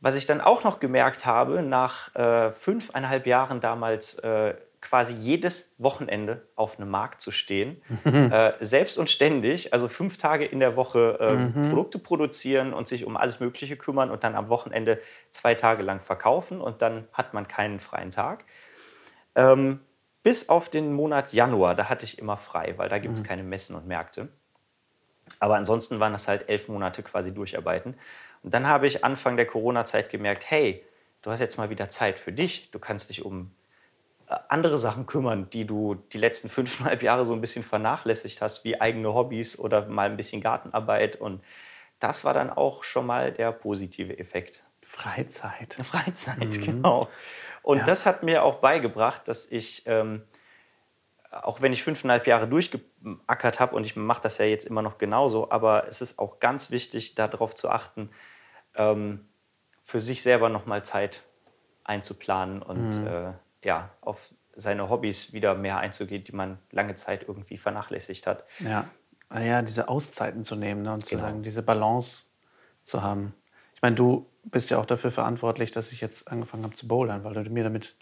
[0.00, 5.72] was ich dann auch noch gemerkt habe, nach äh, fünfeinhalb Jahren damals äh, quasi jedes
[5.78, 8.30] Wochenende auf einem Markt zu stehen, mhm.
[8.32, 11.70] äh, selbst und ständig, also fünf Tage in der Woche äh, mhm.
[11.70, 15.00] Produkte produzieren und sich um alles Mögliche kümmern und dann am Wochenende
[15.30, 18.44] zwei Tage lang verkaufen und dann hat man keinen freien Tag.
[19.34, 19.80] Ähm,
[20.22, 23.26] bis auf den Monat Januar, da hatte ich immer frei, weil da gibt es mhm.
[23.26, 24.28] keine Messen und Märkte.
[25.38, 27.94] Aber ansonsten waren das halt elf Monate quasi durcharbeiten.
[28.42, 30.84] Und dann habe ich Anfang der Corona-Zeit gemerkt, hey,
[31.22, 33.50] du hast jetzt mal wieder Zeit für dich, du kannst dich um
[34.26, 38.80] andere Sachen kümmern, die du die letzten fünfeinhalb Jahre so ein bisschen vernachlässigt hast, wie
[38.80, 41.16] eigene Hobbys oder mal ein bisschen Gartenarbeit.
[41.16, 41.42] Und
[42.00, 44.64] das war dann auch schon mal der positive Effekt.
[44.82, 45.74] Freizeit.
[45.82, 46.62] Freizeit, mhm.
[46.62, 47.08] genau.
[47.62, 47.84] Und ja.
[47.84, 50.22] das hat mir auch beigebracht, dass ich, ähm,
[51.30, 54.98] auch wenn ich fünfeinhalb Jahre durchgeackert habe, und ich mache das ja jetzt immer noch
[54.98, 58.10] genauso, aber es ist auch ganz wichtig, darauf zu achten,
[58.74, 59.28] ähm,
[59.82, 61.22] für sich selber nochmal Zeit
[61.84, 63.06] einzuplanen und mhm.
[63.06, 63.32] äh,
[63.66, 68.44] ja, auf seine Hobbys wieder mehr einzugehen, die man lange Zeit irgendwie vernachlässigt hat.
[68.60, 68.88] Ja,
[69.38, 71.20] ja diese Auszeiten zu nehmen ne, und genau.
[71.20, 72.26] zu sagen, diese Balance
[72.84, 73.34] zu haben.
[73.74, 77.24] Ich meine, du bist ja auch dafür verantwortlich, dass ich jetzt angefangen habe zu bouldern,
[77.24, 77.96] weil du mir damit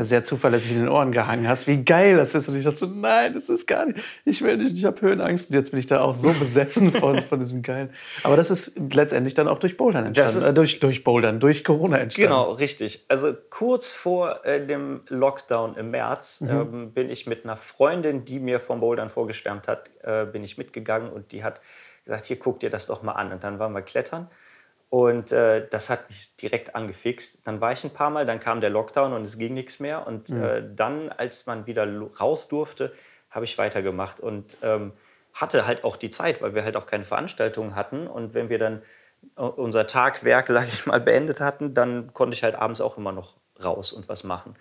[0.00, 1.66] sehr zuverlässig in den Ohren gehangen hast.
[1.66, 2.48] Wie geil das ist.
[2.48, 5.50] Und ich dachte so, nein, das ist gar nicht, ich will nicht, ich habe Höhenangst.
[5.50, 7.90] Und jetzt bin ich da auch so besessen von, von diesem geilen.
[8.22, 10.38] Aber das ist letztendlich dann auch durch Bouldern entstanden.
[10.38, 12.30] Ist, äh, durch, durch Bouldern, durch Corona entstanden.
[12.30, 13.04] Genau, richtig.
[13.08, 16.50] Also kurz vor äh, dem Lockdown im März mhm.
[16.50, 20.58] ähm, bin ich mit einer Freundin, die mir vom Bouldern vorgeschwärmt hat, äh, bin ich
[20.58, 21.60] mitgegangen und die hat
[22.04, 23.32] gesagt, hier guck dir das doch mal an.
[23.32, 24.28] Und dann waren wir klettern.
[24.94, 27.38] Und äh, das hat mich direkt angefixt.
[27.42, 30.06] Dann war ich ein paar Mal, dann kam der Lockdown und es ging nichts mehr.
[30.06, 30.40] Und mhm.
[30.44, 31.84] äh, dann, als man wieder
[32.20, 32.94] raus durfte,
[33.28, 34.92] habe ich weitergemacht und ähm,
[35.32, 38.06] hatte halt auch die Zeit, weil wir halt auch keine Veranstaltungen hatten.
[38.06, 38.82] Und wenn wir dann
[39.36, 43.10] äh, unser Tagwerk, sage ich mal, beendet hatten, dann konnte ich halt abends auch immer
[43.10, 44.54] noch raus und was machen.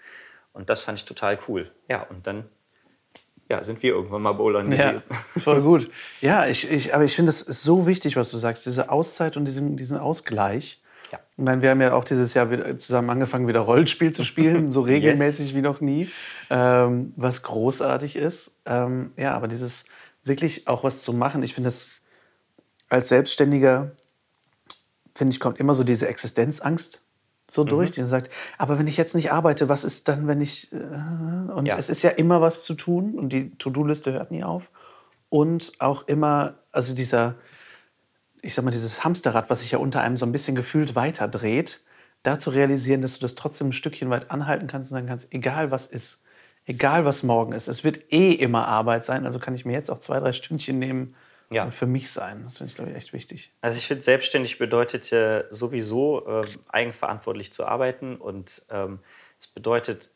[0.51, 1.69] Und das fand ich total cool.
[1.87, 2.49] Ja, und dann
[3.49, 5.03] ja, sind wir irgendwann mal bouldern gewesen.
[5.09, 5.89] Ja, voll gut.
[6.21, 9.37] Ja, ich, ich, aber ich finde, es ist so wichtig, was du sagst, diese Auszeit
[9.37, 10.81] und diesen, diesen Ausgleich.
[11.11, 11.19] Ja.
[11.37, 14.71] Ich meine, wir haben ja auch dieses Jahr wieder zusammen angefangen, wieder Rollenspiel zu spielen,
[14.71, 15.55] so regelmäßig yes.
[15.55, 16.09] wie noch nie,
[16.49, 18.57] ähm, was großartig ist.
[18.65, 19.85] Ähm, ja, aber dieses
[20.23, 21.43] wirklich auch was zu machen.
[21.43, 21.89] Ich finde das
[22.89, 23.91] als Selbstständiger,
[25.13, 27.03] finde ich, kommt immer so diese Existenzangst
[27.49, 27.93] so durch, mhm.
[27.95, 30.71] die sagt, aber wenn ich jetzt nicht arbeite, was ist dann, wenn ich...
[30.71, 30.77] Äh,
[31.53, 31.77] und ja.
[31.77, 34.71] es ist ja immer was zu tun und die To-Do-Liste hört nie auf.
[35.29, 37.35] Und auch immer, also dieser,
[38.41, 41.81] ich sag mal, dieses Hamsterrad, was sich ja unter einem so ein bisschen gefühlt weiterdreht,
[42.23, 45.33] da zu realisieren, dass du das trotzdem ein Stückchen weit anhalten kannst und sagen kannst,
[45.33, 46.23] egal was ist,
[46.65, 49.89] egal was morgen ist, es wird eh immer Arbeit sein, also kann ich mir jetzt
[49.89, 51.15] auch zwei, drei Stündchen nehmen
[51.53, 51.71] ja.
[51.71, 52.43] für mich sein.
[52.43, 53.51] Das finde ich, glaube ich, echt wichtig.
[53.61, 58.99] Also ich finde, selbstständig bedeutet ja sowieso äh, eigenverantwortlich zu arbeiten und ähm,
[59.39, 60.11] es bedeutet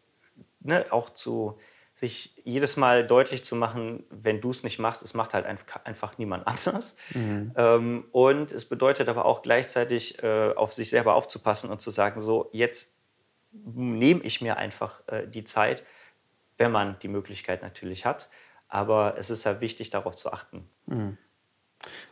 [0.60, 1.58] ne, auch zu
[1.98, 6.20] sich jedes Mal deutlich zu machen, wenn du es nicht machst, es macht halt einfach
[6.20, 6.96] niemand anders.
[7.16, 7.54] Mhm.
[7.56, 12.22] Ähm, und es bedeutet aber auch gleichzeitig äh, auf sich selber aufzupassen und zu sagen,
[12.22, 12.94] so jetzt
[13.52, 15.84] nehme ich mir einfach äh, die Zeit,
[16.58, 18.30] wenn man die Möglichkeit natürlich hat.
[18.68, 20.70] Aber es ist ja wichtig, darauf zu achten.
[20.86, 21.18] Mhm.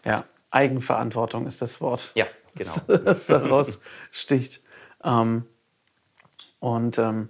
[0.03, 2.11] Ja, Eigenverantwortung ist das Wort.
[2.16, 2.74] Ja, genau.
[3.05, 3.80] Das daraus
[4.11, 4.61] sticht.
[5.03, 5.45] Ähm,
[6.59, 7.30] und ähm,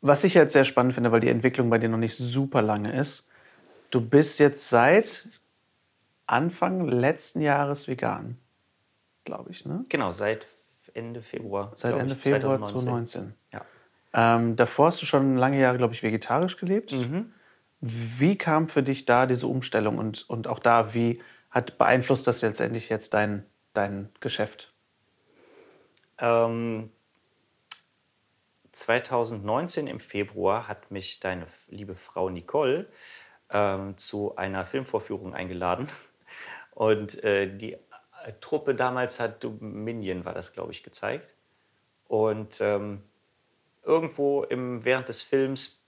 [0.00, 2.92] was ich jetzt sehr spannend finde, weil die Entwicklung bei dir noch nicht super lange
[2.92, 3.28] ist,
[3.90, 5.28] du bist jetzt seit
[6.26, 8.36] Anfang letzten Jahres vegan,
[9.24, 9.84] glaube ich, ne?
[9.88, 10.46] Genau, seit
[10.94, 11.72] Ende Februar.
[11.76, 13.34] Seit Ende ich, Februar 2019.
[13.34, 13.34] 2019.
[13.52, 14.36] Ja.
[14.36, 16.92] Ähm, davor hast du schon lange Jahre, glaube ich, vegetarisch gelebt.
[16.92, 17.32] Mhm.
[17.80, 21.20] Wie kam für dich da diese Umstellung und, und auch da, wie
[21.56, 24.74] hat beeinflusst das letztendlich jetzt dein, dein Geschäft?
[26.18, 26.90] Ähm,
[28.72, 32.86] 2019 im Februar hat mich deine liebe Frau Nicole
[33.48, 35.88] ähm, zu einer Filmvorführung eingeladen.
[36.72, 37.78] Und äh, die äh,
[38.42, 41.34] Truppe damals hat Dominion, war das, glaube ich, gezeigt.
[42.06, 43.02] Und ähm,
[43.82, 45.82] irgendwo im, während des Films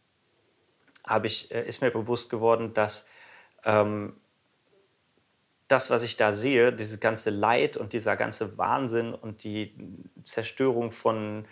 [1.25, 3.07] ich, äh, ist mir bewusst geworden, dass
[3.65, 4.19] ähm,
[5.69, 9.75] das, was ich da sehe, dieses ganze Leid und dieser ganze Wahnsinn und die
[10.23, 11.47] Zerstörung von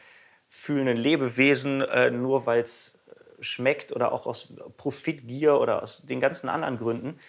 [0.48, 2.98] fühlenden Lebewesen, äh, nur weil es
[3.40, 7.20] schmeckt oder auch aus Profitgier oder aus den ganzen anderen Gründen,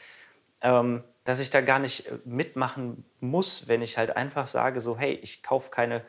[0.61, 4.97] ähm, dass ich da gar nicht äh, mitmachen muss, wenn ich halt einfach sage, so,
[4.97, 6.03] hey, ich kaufe keine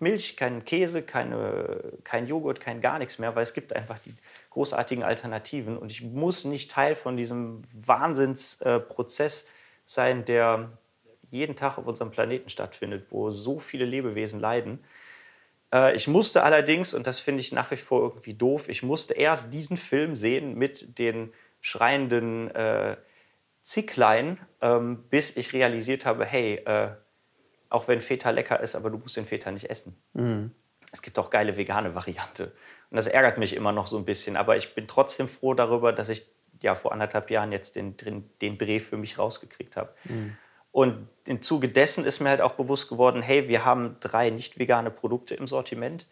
[0.00, 4.14] Milch, keinen Käse, keine, kein Joghurt, kein gar nichts mehr, weil es gibt einfach die
[4.50, 9.46] großartigen Alternativen und ich muss nicht Teil von diesem Wahnsinnsprozess äh,
[9.88, 10.70] sein, der
[11.30, 14.84] jeden Tag auf unserem Planeten stattfindet, wo so viele Lebewesen leiden.
[15.72, 19.14] Äh, ich musste allerdings, und das finde ich nach wie vor irgendwie doof, ich musste
[19.14, 22.96] erst diesen Film sehen mit den schreienden äh,
[23.62, 26.90] Zicklein, ähm, bis ich realisiert habe, hey, äh,
[27.70, 29.96] auch wenn Feta lecker ist, aber du musst den Feta nicht essen.
[30.12, 30.52] Mhm.
[30.92, 32.52] Es gibt auch geile vegane Variante.
[32.90, 34.36] Und das ärgert mich immer noch so ein bisschen.
[34.36, 36.26] Aber ich bin trotzdem froh darüber, dass ich
[36.60, 37.96] ja vor anderthalb Jahren jetzt den,
[38.40, 39.92] den Dreh für mich rausgekriegt habe.
[40.04, 40.36] Mhm.
[40.70, 44.58] Und im Zuge dessen ist mir halt auch bewusst geworden, hey, wir haben drei nicht
[44.58, 46.06] vegane Produkte im Sortiment.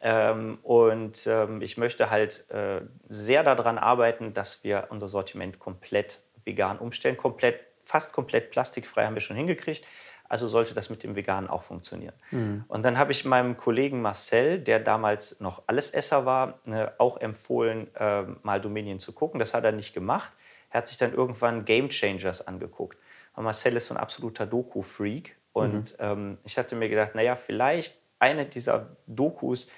[0.00, 6.20] Ähm, und ähm, ich möchte halt äh, sehr daran arbeiten, dass wir unser Sortiment komplett
[6.44, 7.16] vegan umstellen.
[7.16, 9.84] Komplett, fast komplett plastikfrei haben wir schon hingekriegt.
[10.28, 12.14] Also sollte das mit dem Veganen auch funktionieren.
[12.30, 12.64] Mhm.
[12.68, 17.94] Und dann habe ich meinem Kollegen Marcel, der damals noch Allesesser war, ne, auch empfohlen,
[17.94, 19.40] äh, mal Dominion zu gucken.
[19.40, 20.32] Das hat er nicht gemacht.
[20.70, 22.98] Er hat sich dann irgendwann Game Changers angeguckt.
[23.34, 25.36] Und Marcel ist so ein absoluter Doku-Freak.
[25.52, 25.96] Und mhm.
[25.98, 29.68] ähm, ich hatte mir gedacht, naja, vielleicht eine dieser Dokus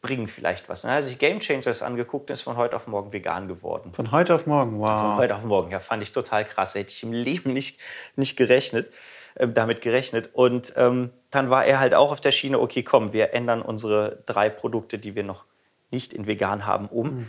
[0.00, 0.82] bringen vielleicht was.
[0.82, 3.92] Dann hat sich Game Changers angeguckt und ist von heute auf morgen vegan geworden.
[3.92, 5.00] Von heute auf morgen, wow.
[5.00, 6.74] Von heute auf morgen, ja, fand ich total krass.
[6.74, 7.80] Hätte ich im Leben nicht,
[8.14, 8.92] nicht gerechnet,
[9.38, 10.30] äh, damit gerechnet.
[10.32, 14.22] Und ähm, dann war er halt auch auf der Schiene, okay, komm, wir ändern unsere
[14.26, 15.44] drei Produkte, die wir noch
[15.90, 17.06] nicht in vegan haben, um.
[17.06, 17.26] Mhm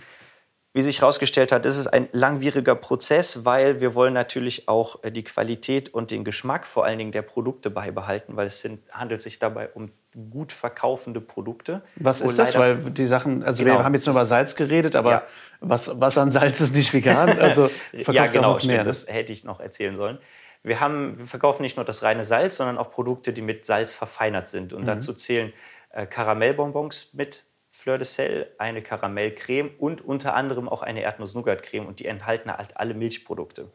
[0.72, 5.12] wie sich herausgestellt hat, ist es ein langwieriger Prozess, weil wir wollen natürlich auch äh,
[5.12, 9.22] die Qualität und den Geschmack vor allen Dingen der Produkte beibehalten, weil es sind, handelt
[9.24, 9.92] sich dabei um
[10.30, 11.82] gut verkaufende Produkte.
[11.96, 12.58] Was ist das?
[12.58, 13.78] Weil die Sachen, also genau.
[13.78, 15.24] wir haben jetzt nur über Salz geredet, aber ja.
[15.60, 17.30] was, was an Salz ist nicht vegan?
[17.40, 18.84] Also ja, genau, auch mehr, stimmt, ne?
[18.84, 20.20] das hätte ich noch erzählen sollen.
[20.64, 23.94] Wir, haben, wir verkaufen nicht nur das reine Salz, sondern auch Produkte, die mit Salz
[23.94, 24.74] verfeinert sind.
[24.74, 24.88] Und mhm.
[24.88, 25.54] dazu zählen
[25.92, 32.00] äh, Karamellbonbons mit Fleur de Sel, eine Karamellcreme und unter anderem auch eine Erdnuss-Nougat-Creme und
[32.00, 33.72] die enthalten halt alle Milchprodukte.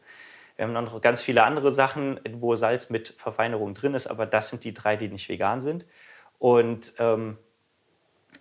[0.57, 4.49] Wir haben noch ganz viele andere Sachen, wo Salz mit Verfeinerung drin ist, aber das
[4.49, 5.85] sind die drei, die nicht vegan sind.
[6.39, 7.37] Und ähm,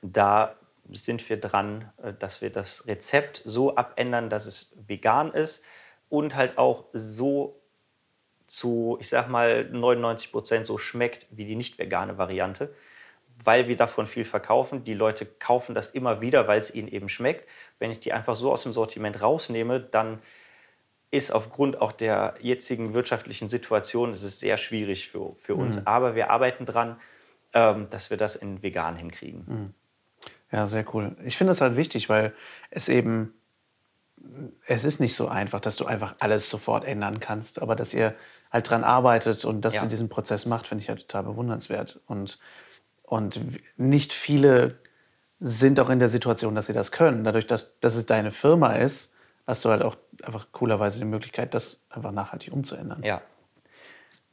[0.02, 0.56] da
[0.90, 5.64] sind wir dran, äh, dass wir das Rezept so abändern, dass es vegan ist
[6.08, 7.60] und halt auch so
[8.46, 12.74] zu, ich sag mal, 99 Prozent so schmeckt wie die nicht vegane Variante
[13.42, 14.84] weil wir davon viel verkaufen.
[14.84, 17.48] Die Leute kaufen das immer wieder, weil es ihnen eben schmeckt.
[17.78, 20.20] Wenn ich die einfach so aus dem Sortiment rausnehme, dann
[21.10, 25.76] ist aufgrund auch der jetzigen wirtschaftlichen Situation ist es sehr schwierig für, für uns.
[25.76, 25.82] Mhm.
[25.84, 26.96] Aber wir arbeiten dran,
[27.52, 29.44] ähm, dass wir das in vegan hinkriegen.
[29.46, 29.74] Mhm.
[30.50, 31.16] Ja, sehr cool.
[31.24, 32.34] Ich finde das halt wichtig, weil
[32.70, 33.34] es eben,
[34.66, 38.14] es ist nicht so einfach, dass du einfach alles sofort ändern kannst, aber dass ihr
[38.50, 39.82] halt dran arbeitet und dass ja.
[39.82, 42.00] ihr diesen Prozess macht, finde ich halt total bewundernswert.
[42.06, 42.38] Und,
[43.02, 43.40] und
[43.76, 44.78] nicht viele
[45.40, 47.24] sind auch in der Situation, dass sie das können.
[47.24, 49.12] Dadurch, dass, dass es deine Firma ist,
[49.46, 53.02] hast du halt auch einfach coolerweise die Möglichkeit, das einfach nachhaltig umzuändern.
[53.02, 53.20] Ja.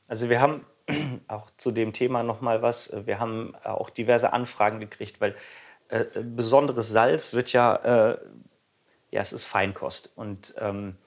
[0.07, 0.65] Also wir haben
[1.27, 2.93] auch zu dem Thema noch mal was.
[3.05, 5.35] Wir haben auch diverse Anfragen gekriegt, weil
[5.89, 8.17] äh, besonderes Salz wird ja, äh,
[9.11, 10.11] ja, es ist Feinkost.
[10.15, 10.97] Und ähm,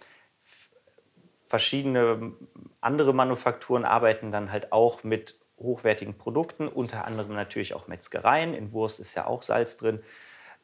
[1.47, 2.33] verschiedene
[2.81, 8.55] andere Manufakturen arbeiten dann halt auch mit hochwertigen Produkten, unter anderem natürlich auch Metzgereien.
[8.55, 10.01] In Wurst ist ja auch Salz drin.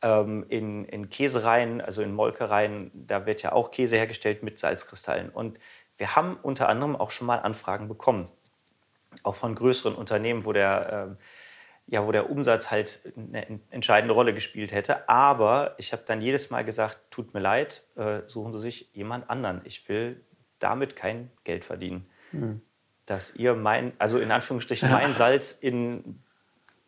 [0.03, 5.30] Ähm, in, in Käsereien, also in Molkereien, da wird ja auch Käse hergestellt mit Salzkristallen.
[5.30, 5.59] Und
[5.97, 8.30] wir haben unter anderem auch schon mal Anfragen bekommen,
[9.22, 11.24] auch von größeren Unternehmen, wo der äh,
[11.91, 15.09] ja, wo der Umsatz halt eine entscheidende Rolle gespielt hätte.
[15.09, 19.28] Aber ich habe dann jedes Mal gesagt, tut mir leid, äh, suchen Sie sich jemand
[19.28, 19.61] anderen.
[19.64, 20.24] Ich will
[20.61, 22.09] damit kein Geld verdienen.
[22.30, 22.62] Mhm.
[23.07, 26.22] Dass ihr mein, also in Anführungsstrichen mein Salz in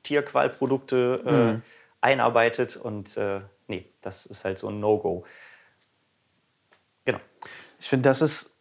[0.05, 1.63] Tierqualprodukte äh, mhm.
[2.01, 5.25] einarbeitet und äh, nee, das ist halt so ein No-Go.
[7.05, 7.21] Genau.
[7.81, 8.55] Ich finde, das ist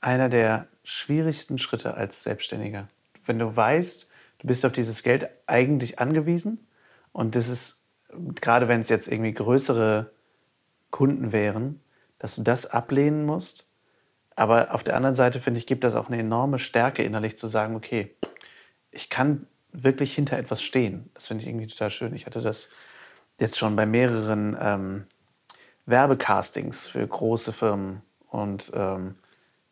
[0.00, 2.88] einer der schwierigsten Schritte als Selbstständiger.
[3.26, 4.08] Wenn du weißt,
[4.44, 6.68] du bist auf dieses Geld eigentlich angewiesen.
[7.12, 7.82] Und das ist,
[8.42, 10.12] gerade wenn es jetzt irgendwie größere
[10.90, 11.80] Kunden wären,
[12.18, 13.70] dass du das ablehnen musst.
[14.36, 17.46] Aber auf der anderen Seite, finde ich, gibt das auch eine enorme Stärke innerlich zu
[17.46, 18.14] sagen, okay,
[18.90, 21.10] ich kann wirklich hinter etwas stehen.
[21.14, 22.14] Das finde ich irgendwie total schön.
[22.14, 22.68] Ich hatte das
[23.38, 25.06] jetzt schon bei mehreren ähm,
[25.86, 29.14] Werbecastings für große Firmen und ähm,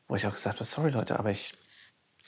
[0.09, 1.59] wo ich auch gesagt habe, sorry Leute, aber ich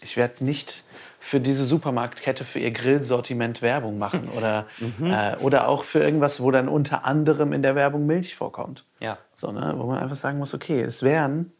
[0.01, 0.84] ich werde nicht
[1.25, 5.07] für diese Supermarktkette für ihr Grillsortiment Werbung machen oder, mhm.
[5.11, 8.85] äh, oder auch für irgendwas, wo dann unter anderem in der Werbung Milch vorkommt.
[9.01, 9.16] Ja.
[9.35, 9.75] So, ne?
[9.79, 11.53] Wo man einfach sagen muss, okay, es wäre ein,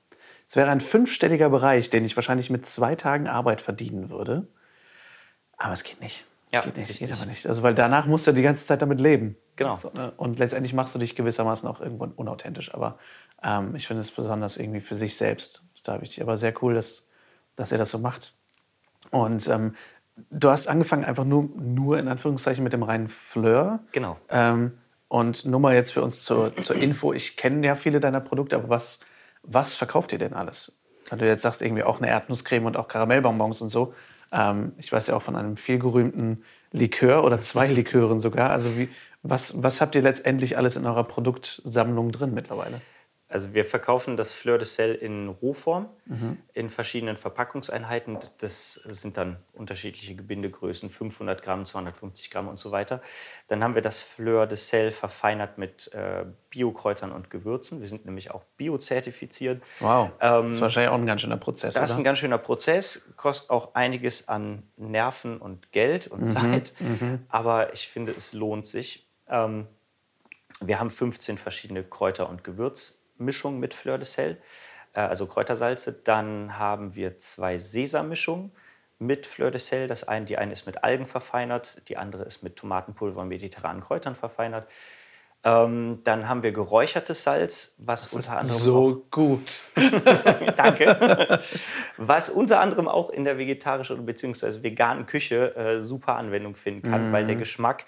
[0.47, 4.47] es wäre ein fünfstelliger Bereich, den ich wahrscheinlich mit zwei Tagen Arbeit verdienen würde.
[5.57, 6.27] Aber es geht nicht.
[6.53, 7.47] Ja, geht nicht, geht aber nicht.
[7.47, 9.35] Also, weil danach musst du die ganze Zeit damit leben.
[9.57, 9.77] Genau.
[9.77, 10.13] So, ne?
[10.19, 12.75] Und letztendlich machst du dich gewissermaßen auch irgendwo unauthentisch.
[12.75, 12.99] Aber
[13.43, 16.23] ähm, ich finde es besonders irgendwie für sich selbst total wichtig.
[16.23, 17.05] Aber sehr cool, dass
[17.57, 18.35] dass er das so macht.
[19.11, 19.75] Und ähm,
[20.31, 23.81] du hast angefangen einfach nur, nur in Anführungszeichen mit dem reinen Fleur.
[23.93, 24.19] Genau.
[24.29, 24.73] Ähm,
[25.09, 28.57] und nur mal jetzt für uns zur, zur Info, ich kenne ja viele deiner Produkte,
[28.57, 29.01] aber was,
[29.43, 30.79] was verkauft ihr denn alles?
[31.09, 33.95] Weil du jetzt sagst, irgendwie auch eine Erdnusscreme und auch Karamellbonbons und so.
[34.33, 38.51] Ähm, ich weiß ja auch von einem vielgerühmten Likör oder zwei Likören sogar.
[38.51, 38.89] Also wie,
[39.23, 42.81] was, was habt ihr letztendlich alles in eurer Produktsammlung drin mittlerweile?
[43.35, 46.39] Also wir verkaufen das Fleur de Sel in Rohform, mhm.
[46.53, 48.17] in verschiedenen Verpackungseinheiten.
[48.39, 53.03] Das sind dann unterschiedliche Gebindegrößen, 500 Gramm, 250 Gramm und so weiter.
[53.49, 57.81] Dann haben wir das Fleur de Sel verfeinert mit äh, Biokräutern und Gewürzen.
[57.81, 59.65] Wir sind nämlich auch biozertifiziert.
[59.81, 62.39] Wow, ähm, das ist wahrscheinlich auch ein ganz schöner Prozess, Das ist ein ganz schöner
[62.39, 66.27] Prozess, kostet auch einiges an Nerven und Geld und mhm.
[66.29, 66.73] Zeit.
[66.79, 67.27] Mhm.
[67.31, 69.09] Aber ich finde, es lohnt sich.
[69.27, 69.67] Ähm,
[70.61, 74.39] wir haben 15 verschiedene Kräuter und Gewürz Mischung mit Fleur de Sel,
[74.93, 75.93] äh, also Kräutersalze.
[75.93, 78.53] Dann haben wir zwei Sesammischungen
[78.99, 79.89] mit Fleur de Sel.
[79.89, 83.83] Das eine, die eine ist mit Algen verfeinert, die andere ist mit Tomatenpulver und mediterranen
[83.83, 84.69] Kräutern verfeinert.
[85.47, 89.61] Ähm, dann haben wir geräuchertes Salz, was das unter anderem so gut.
[90.57, 91.41] Danke.
[91.99, 94.63] was unter anderem auch in der vegetarischen bzw.
[94.63, 97.13] veganen Küche äh, super Anwendung finden kann, mm.
[97.13, 97.41] weil der mhm.
[97.41, 97.85] Geschmack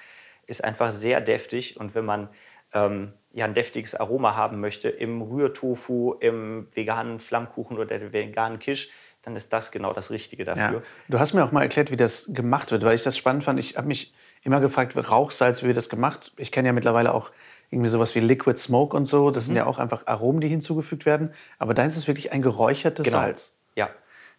[0.47, 2.29] ist einfach sehr deftig und wenn man
[2.75, 8.59] ähm, ja, ein deftiges Aroma haben möchte im Rührtofu, im veganen Flammkuchen oder der veganen
[8.59, 8.89] Kisch,
[9.21, 10.79] dann ist das genau das Richtige dafür.
[10.79, 10.83] Ja.
[11.09, 13.61] Du hast mir auch mal erklärt, wie das gemacht wird, weil ich das spannend fand.
[13.61, 16.33] Ich habe mich immer gefragt, Rauchsalz, wie wird das gemacht?
[16.39, 17.31] Ich kenne ja mittlerweile auch
[17.71, 19.31] irgendwie sowas wie Liquid Smoke und so.
[19.31, 19.47] Das mhm.
[19.49, 21.35] sind ja auch einfach Aromen, die hinzugefügt werden.
[21.59, 23.19] Aber deins ist wirklich ein geräuchertes genau.
[23.19, 23.59] Salz.
[23.75, 23.91] Ja,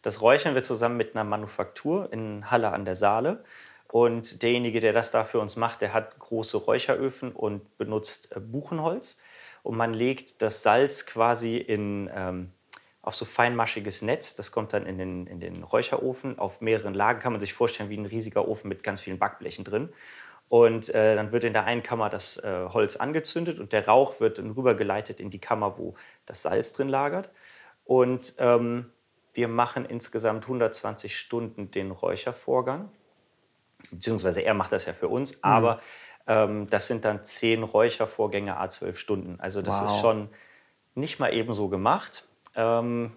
[0.01, 3.43] das räuchern wir zusammen mit einer Manufaktur in Halle an der Saale.
[3.89, 8.39] Und derjenige, der das da für uns macht, der hat große Räucheröfen und benutzt äh,
[8.39, 9.17] Buchenholz.
[9.63, 12.51] Und man legt das Salz quasi in, ähm,
[13.01, 14.35] auf so feinmaschiges Netz.
[14.35, 16.37] Das kommt dann in den, in den Räucherofen.
[16.39, 19.63] Auf mehreren Lagen kann man sich vorstellen wie ein riesiger Ofen mit ganz vielen Backblechen
[19.63, 19.89] drin.
[20.49, 24.19] Und äh, dann wird in der einen Kammer das äh, Holz angezündet und der Rauch
[24.21, 27.29] wird dann rübergeleitet in die Kammer, wo das Salz drin lagert.
[27.83, 28.91] Und ähm,
[29.33, 32.89] wir machen insgesamt 120 Stunden den Räuchervorgang
[33.91, 35.39] beziehungsweise er macht das ja für uns, mhm.
[35.41, 35.79] aber
[36.27, 39.39] ähm, das sind dann zehn Räuchervorgänge a zwölf Stunden.
[39.39, 39.89] Also das wow.
[39.89, 40.29] ist schon
[40.95, 42.27] nicht mal eben so gemacht.
[42.55, 43.11] Ähm,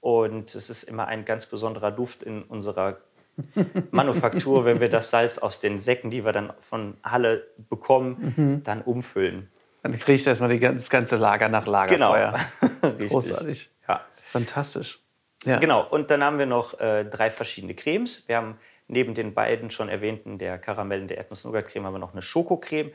[0.00, 2.98] und es ist immer ein ganz besonderer Duft in unserer
[3.90, 8.64] Manufaktur, wenn wir das Salz aus den Säcken, die wir dann von Halle bekommen, mhm.
[8.64, 9.50] dann umfüllen.
[9.82, 12.38] Dann kriegst du erstmal das ganze Lager nach Lagerfeuer.
[12.80, 13.08] Genau.
[13.08, 13.70] Großartig.
[13.88, 14.00] Ja.
[14.24, 15.00] Fantastisch.
[15.44, 15.58] Ja.
[15.58, 15.86] Genau.
[15.86, 18.26] Und dann haben wir noch äh, drei verschiedene Cremes.
[18.26, 18.58] Wir haben
[18.90, 22.92] neben den beiden schon erwähnten, der Karamell und der Erdnuss-Nougat-Creme, haben wir noch eine Schokocreme,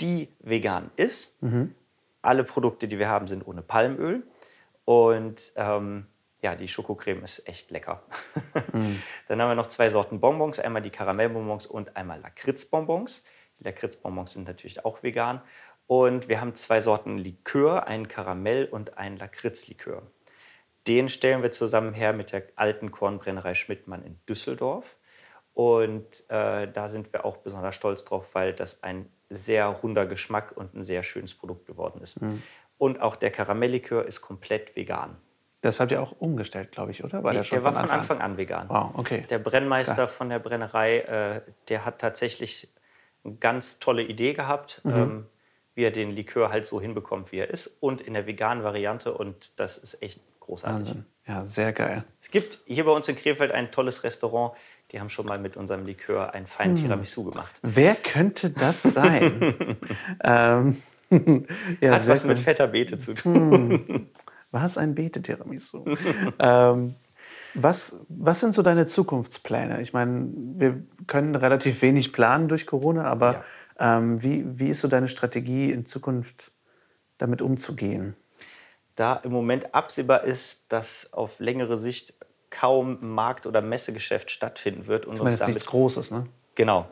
[0.00, 1.42] die vegan ist.
[1.42, 1.74] Mhm.
[2.22, 4.22] Alle Produkte, die wir haben, sind ohne Palmöl.
[4.84, 6.06] Und ähm,
[6.42, 8.02] ja, die Schokocreme ist echt lecker.
[8.72, 9.02] Mhm.
[9.28, 13.24] Dann haben wir noch zwei Sorten Bonbons, einmal die Karamellbonbons und einmal Lakritzbonbons.
[13.58, 15.40] Die Lakritzbonbons sind natürlich auch vegan.
[15.86, 20.02] Und wir haben zwei Sorten Likör, einen Karamell und einen Lakritzlikör.
[20.86, 24.96] Den stellen wir zusammen her mit der alten Kornbrennerei Schmidtmann in Düsseldorf.
[25.54, 30.52] Und äh, da sind wir auch besonders stolz drauf, weil das ein sehr runder Geschmack
[30.56, 32.20] und ein sehr schönes Produkt geworden ist.
[32.20, 32.42] Mhm.
[32.78, 35.16] Und auch der Karamelllikör ist komplett vegan.
[35.60, 37.22] Das habt ihr auch umgestellt, glaube ich, oder?
[37.22, 38.68] War der, der, der war von Anfang, Anfang an vegan.
[38.70, 39.26] Wow, okay.
[39.28, 40.08] Der Brennmeister Klar.
[40.08, 42.72] von der Brennerei, äh, der hat tatsächlich
[43.24, 44.94] eine ganz tolle Idee gehabt, mhm.
[44.94, 45.26] ähm,
[45.74, 47.66] wie er den Likör halt so hinbekommt, wie er ist.
[47.80, 49.12] Und in der veganen Variante.
[49.12, 50.88] Und das ist echt großartig.
[50.88, 51.06] Wahnsinn.
[51.26, 52.04] Ja, sehr geil.
[52.20, 54.56] Es gibt hier bei uns in Krefeld ein tolles Restaurant.
[54.90, 56.84] Die haben schon mal mit unserem Likör einen feinen hm.
[56.84, 57.52] Tiramisu gemacht.
[57.62, 59.76] Wer könnte das sein?
[60.24, 60.76] ähm,
[61.80, 63.84] ja, Hat was mit fetter Beete zu tun.
[63.86, 64.06] Hm.
[64.52, 65.84] Was ein Beete-Tiramisu?
[66.40, 66.94] ähm,
[67.54, 69.80] was, was sind so deine Zukunftspläne?
[69.80, 73.44] Ich meine, wir können relativ wenig planen durch Corona, aber
[73.78, 73.98] ja.
[73.98, 76.52] ähm, wie, wie ist so deine Strategie in Zukunft
[77.18, 78.16] damit umzugehen?
[78.96, 82.14] Da im Moment absehbar ist, dass auf längere Sicht
[82.50, 85.06] kaum Markt- oder Messegeschäft stattfinden wird.
[85.06, 86.26] Und zumindest nichts Großes, ne?
[86.54, 86.88] Genau.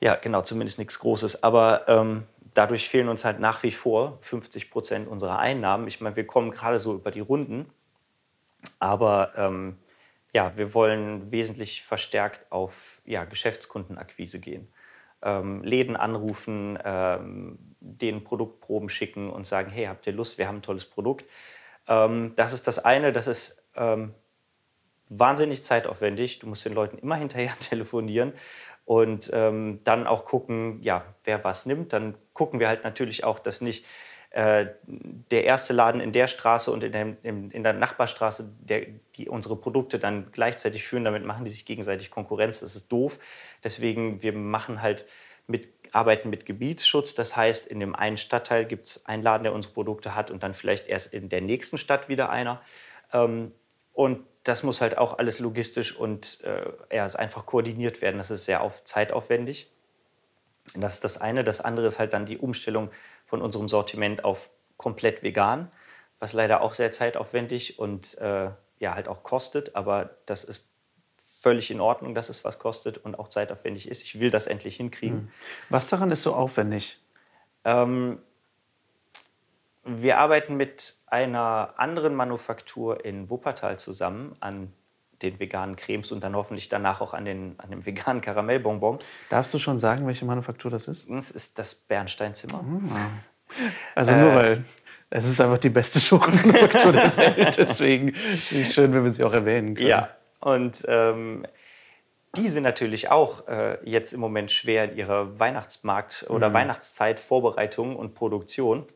[0.00, 1.42] Ja, genau, zumindest nichts Großes.
[1.42, 2.24] Aber ähm,
[2.54, 5.86] dadurch fehlen uns halt nach wie vor 50 Prozent unserer Einnahmen.
[5.88, 7.70] Ich meine, wir kommen gerade so über die Runden,
[8.78, 9.78] aber ähm,
[10.32, 14.68] ja, wir wollen wesentlich verstärkt auf ja, Geschäftskundenakquise gehen.
[15.22, 20.56] Ähm, Läden anrufen, ähm, denen Produktproben schicken und sagen, hey, habt ihr Lust, wir haben
[20.56, 21.24] ein tolles Produkt.
[21.88, 24.14] Ähm, das ist das eine, das ist ähm,
[25.08, 26.38] wahnsinnig zeitaufwendig.
[26.38, 28.32] Du musst den Leuten immer hinterher telefonieren
[28.84, 31.92] und ähm, dann auch gucken, ja, wer was nimmt.
[31.92, 33.86] Dann gucken wir halt natürlich auch, dass nicht
[34.30, 34.66] äh,
[35.30, 38.86] der erste Laden in der Straße und in der, in, in der Nachbarstraße, der,
[39.16, 42.60] die unsere Produkte dann gleichzeitig führen, damit machen die sich gegenseitig Konkurrenz.
[42.60, 43.18] Das ist doof.
[43.62, 45.06] Deswegen, wir machen halt
[45.46, 47.14] mit, arbeiten mit Gebietsschutz.
[47.14, 50.42] Das heißt, in dem einen Stadtteil gibt es einen Laden, der unsere Produkte hat und
[50.42, 52.60] dann vielleicht erst in der nächsten Stadt wieder einer.
[53.12, 53.52] Ähm,
[53.92, 58.18] und das muss halt auch alles logistisch und äh, ja, einfach koordiniert werden.
[58.18, 59.70] Das ist sehr auf, zeitaufwendig.
[60.74, 61.44] Das ist das eine.
[61.44, 62.90] Das andere ist halt dann die Umstellung
[63.26, 65.70] von unserem Sortiment auf komplett vegan,
[66.18, 69.74] was leider auch sehr zeitaufwendig und äh, ja halt auch kostet.
[69.76, 70.66] Aber das ist
[71.16, 74.02] völlig in Ordnung, dass es was kostet und auch zeitaufwendig ist.
[74.02, 75.18] Ich will das endlich hinkriegen.
[75.18, 75.28] Hm.
[75.70, 76.98] Was daran ist so aufwendig?
[77.64, 78.20] Ähm,
[79.84, 84.72] wir arbeiten mit einer anderen Manufaktur in Wuppertal zusammen an
[85.22, 88.98] den veganen Cremes und dann hoffentlich danach auch an, den, an dem veganen Karamellbonbon.
[89.30, 91.08] Darfst du schon sagen, welche Manufaktur das ist?
[91.10, 92.64] Das ist das Bernsteinzimmer.
[92.90, 93.56] Ah.
[93.94, 94.64] Also nur äh, weil
[95.10, 97.56] es ist einfach die beste Schokomanufaktur der Welt.
[97.56, 98.14] Deswegen
[98.64, 99.86] schön, wenn wir sie auch erwähnen können.
[99.86, 100.10] Ja,
[100.40, 101.46] und ähm,
[102.36, 106.54] die sind natürlich auch äh, jetzt im Moment schwer in ihrer Weihnachtsmarkt- oder mhm.
[106.54, 108.86] Weihnachtszeit Vorbereitung und Produktion.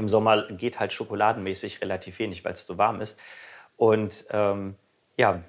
[0.00, 3.18] Im Sommer geht halt schokoladenmäßig relativ wenig, weil es zu warm ist.
[3.76, 4.76] Und ähm,
[5.18, 5.42] ja,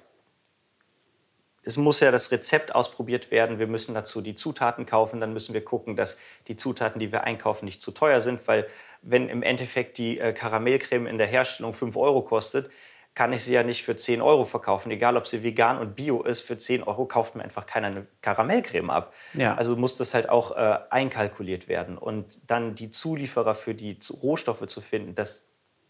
[1.64, 3.58] es muss ja das Rezept ausprobiert werden.
[3.58, 5.20] Wir müssen dazu die Zutaten kaufen.
[5.20, 8.46] Dann müssen wir gucken, dass die Zutaten, die wir einkaufen, nicht zu teuer sind.
[8.46, 8.66] Weil
[9.00, 12.70] wenn im Endeffekt die äh, Karamellcreme in der Herstellung 5 Euro kostet,
[13.14, 14.90] kann ich sie ja nicht für 10 Euro verkaufen.
[14.90, 18.06] Egal, ob sie vegan und bio ist, für 10 Euro kauft mir einfach keiner eine
[18.22, 19.12] Karamellcreme ab.
[19.34, 19.54] Ja.
[19.54, 21.98] Also muss das halt auch äh, einkalkuliert werden.
[21.98, 25.46] Und dann die Zulieferer für die Rohstoffe zu finden, das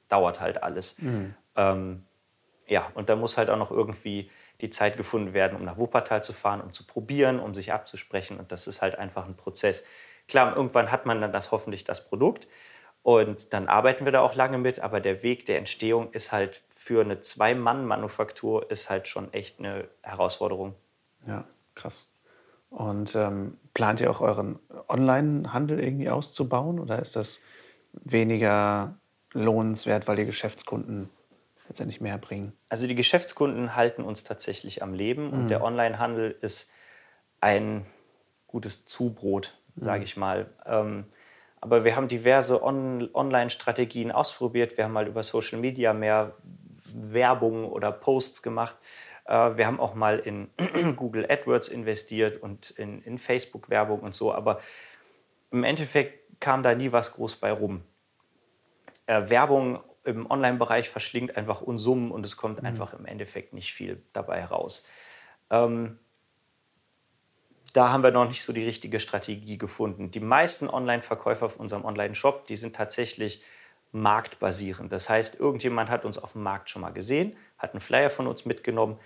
[0.09, 0.99] dauert halt alles.
[0.99, 1.35] Mhm.
[1.55, 2.07] Ähm,
[2.67, 6.25] ja, und da muss halt auch noch irgendwie die Zeit gefunden werden, um nach Wuppertal
[6.25, 8.39] zu fahren, um zu probieren, um sich abzusprechen.
[8.39, 9.85] Und das ist halt einfach ein Prozess.
[10.27, 12.49] Klar, irgendwann hat man dann das hoffentlich das Produkt.
[13.03, 16.63] Und dann arbeiten wir da auch lange mit, aber der Weg der Entstehung ist halt
[16.83, 20.75] für eine Zwei-Mann-Manufaktur ist halt schon echt eine Herausforderung.
[21.29, 21.45] Ja,
[21.77, 22.13] krass.
[22.71, 24.59] Und ähm, plant ihr auch euren
[24.89, 27.41] Online-Handel irgendwie auszubauen oder ist das
[27.93, 28.97] weniger
[29.33, 31.09] lohnenswert, weil die Geschäftskunden
[31.69, 32.53] letztendlich mehr bringen?
[32.69, 35.33] Also die Geschäftskunden halten uns tatsächlich am Leben mhm.
[35.35, 36.69] und der Online-Handel ist
[37.41, 37.87] ein
[38.49, 40.05] gutes Zubrot, sage mhm.
[40.05, 40.51] ich mal.
[40.67, 41.05] Ähm,
[41.61, 44.77] aber wir haben diverse On Online-Strategien ausprobiert.
[44.77, 46.35] Wir haben mal über Social Media mehr
[46.95, 48.77] Werbung oder Posts gemacht.
[49.25, 50.51] Äh, wir haben auch mal in
[50.97, 54.33] Google AdWords investiert und in, in Facebook-Werbung und so.
[54.33, 54.61] Aber
[55.51, 57.83] im Endeffekt kam da nie was groß bei rum.
[59.07, 62.67] Äh, Werbung im Online-Bereich verschlingt einfach Unsummen und es kommt mhm.
[62.67, 64.87] einfach im Endeffekt nicht viel dabei heraus.
[65.51, 65.99] Ähm,
[67.73, 70.11] da haben wir noch nicht so die richtige Strategie gefunden.
[70.11, 73.43] Die meisten Online-Verkäufer auf unserem Online-Shop, die sind tatsächlich
[73.93, 74.91] marktbasierend.
[74.91, 78.27] Das heißt, irgendjemand hat uns auf dem Markt schon mal gesehen, hat einen Flyer von
[78.27, 78.99] uns mitgenommen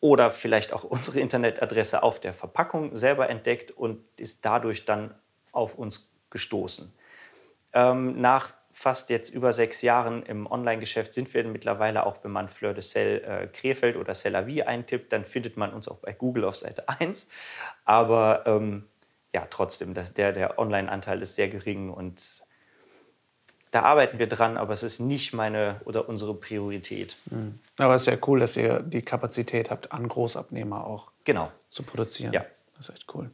[0.00, 5.14] oder vielleicht auch unsere Internetadresse auf der Verpackung selber entdeckt und ist dadurch dann
[5.50, 6.92] auf uns gestoßen.
[7.74, 12.48] Ähm, nach fast jetzt über sechs Jahren im Online-Geschäft sind wir mittlerweile auch, wenn man
[12.48, 16.44] Fleur de Sel äh, Krefeld oder Cellavi eintippt, dann findet man uns auch bei Google
[16.44, 17.28] auf Seite 1.
[17.84, 18.88] Aber ähm,
[19.34, 22.44] ja, trotzdem, das, der, der Online-Anteil ist sehr gering und
[23.72, 27.16] da arbeiten wir dran, aber es ist nicht meine oder unsere Priorität.
[27.30, 27.58] Mhm.
[27.78, 31.50] Aber es ist ja cool, dass ihr die Kapazität habt, an Großabnehmer auch genau.
[31.68, 32.34] zu produzieren.
[32.34, 32.44] Ja.
[32.76, 33.30] Das ist echt cool.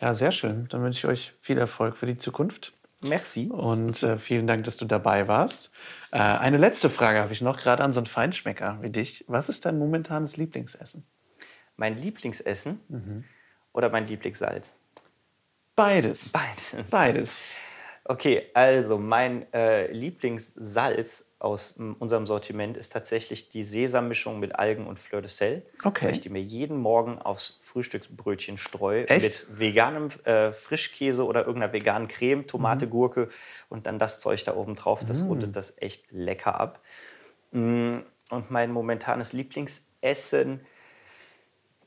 [0.00, 0.68] Ja, sehr schön.
[0.68, 2.74] Dann wünsche ich euch viel Erfolg für die Zukunft.
[3.02, 3.48] Merci.
[3.50, 5.70] Und äh, vielen Dank, dass du dabei warst.
[6.10, 9.24] Äh, eine letzte Frage habe ich noch, gerade an so einen Feinschmecker wie dich.
[9.28, 11.06] Was ist dein momentanes Lieblingsessen?
[11.76, 13.24] Mein Lieblingsessen mhm.
[13.72, 14.76] oder mein Lieblingssalz?
[15.74, 16.30] Beides.
[16.30, 16.90] Beides.
[16.90, 17.44] Beides.
[18.06, 24.98] Okay, also mein äh, Lieblingssalz aus unserem Sortiment ist tatsächlich die Sesammischung mit Algen und
[24.98, 25.62] Fleur de Sel.
[25.82, 26.06] Okay.
[26.06, 29.08] Weil ich die mir jeden Morgen aufs Frühstücksbrötchen streue.
[29.08, 29.48] Echt?
[29.48, 32.90] Mit veganem äh, Frischkäse oder irgendeiner veganen Creme, Tomate, mhm.
[32.90, 33.28] Gurke
[33.70, 35.02] und dann das Zeug da oben drauf.
[35.06, 35.28] Das mhm.
[35.28, 36.80] rundet das echt lecker ab.
[37.52, 40.60] Mm, und mein momentanes Lieblingsessen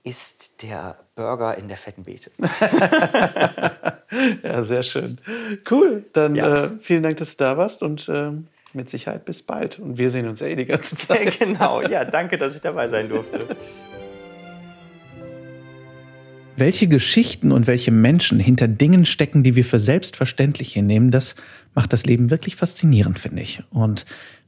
[0.07, 2.31] ist der Burger in der fetten Beete.
[4.43, 5.17] ja, sehr schön.
[5.69, 6.05] Cool.
[6.13, 6.65] Dann ja.
[6.65, 8.31] äh, vielen Dank, dass du da warst und äh,
[8.73, 9.79] mit Sicherheit bis bald.
[9.79, 11.39] Und wir sehen uns ja eh die ganze Zeit.
[11.39, 13.57] genau, ja, danke, dass ich dabei sein durfte.
[16.55, 21.35] Welche Geschichten und welche Menschen hinter Dingen stecken, die wir für selbstverständlich hinnehmen, das
[21.75, 23.61] macht das Leben wirklich faszinierend, finde ich.
[23.69, 24.05] Und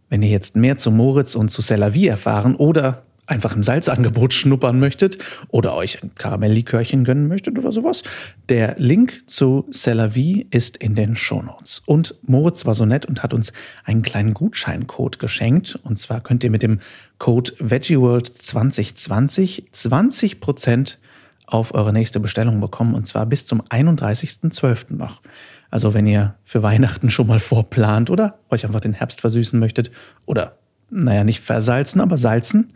[0.07, 4.79] wenn ihr jetzt mehr zu Moritz und zu Cellavi erfahren oder einfach im Salzangebot schnuppern
[4.79, 5.17] möchtet
[5.49, 8.03] oder euch ein Karamelllikörchen gönnen möchtet oder sowas,
[8.49, 11.83] der Link zu Cellavi ist in den Shownotes.
[11.85, 13.53] Und Moritz war so nett und hat uns
[13.85, 15.79] einen kleinen Gutscheincode geschenkt.
[15.83, 16.79] Und zwar könnt ihr mit dem
[17.19, 20.99] Code VeggieWorld2020 20 Prozent
[21.45, 24.95] auf eure nächste Bestellung bekommen und zwar bis zum 31.12.
[24.95, 25.21] noch.
[25.71, 29.91] Also wenn ihr für Weihnachten schon mal vorplant oder euch einfach den Herbst versüßen möchtet
[30.25, 30.57] oder
[30.89, 32.73] naja, nicht versalzen, aber salzen,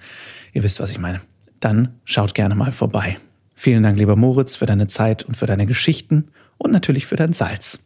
[0.53, 1.21] Ihr wisst, was ich meine.
[1.59, 3.17] Dann schaut gerne mal vorbei.
[3.55, 7.33] Vielen Dank, lieber Moritz, für deine Zeit und für deine Geschichten und natürlich für dein
[7.33, 7.79] Salz.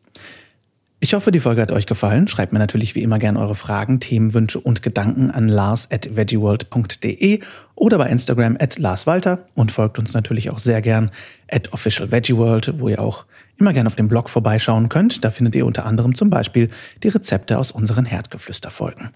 [0.99, 2.27] Ich hoffe, die Folge hat euch gefallen.
[2.27, 7.39] Schreibt mir natürlich wie immer gerne eure Fragen, Themenwünsche und Gedanken an lars at veggieworld.de
[7.75, 11.11] oder bei Instagram at larswalter und folgt uns natürlich auch sehr gern
[11.51, 13.25] at officialveggieworld, wo ihr auch
[13.59, 15.23] immer gern auf dem Blog vorbeischauen könnt.
[15.23, 16.69] Da findet ihr unter anderem zum Beispiel
[17.03, 19.11] die Rezepte aus unseren Herdgeflüsterfolgen.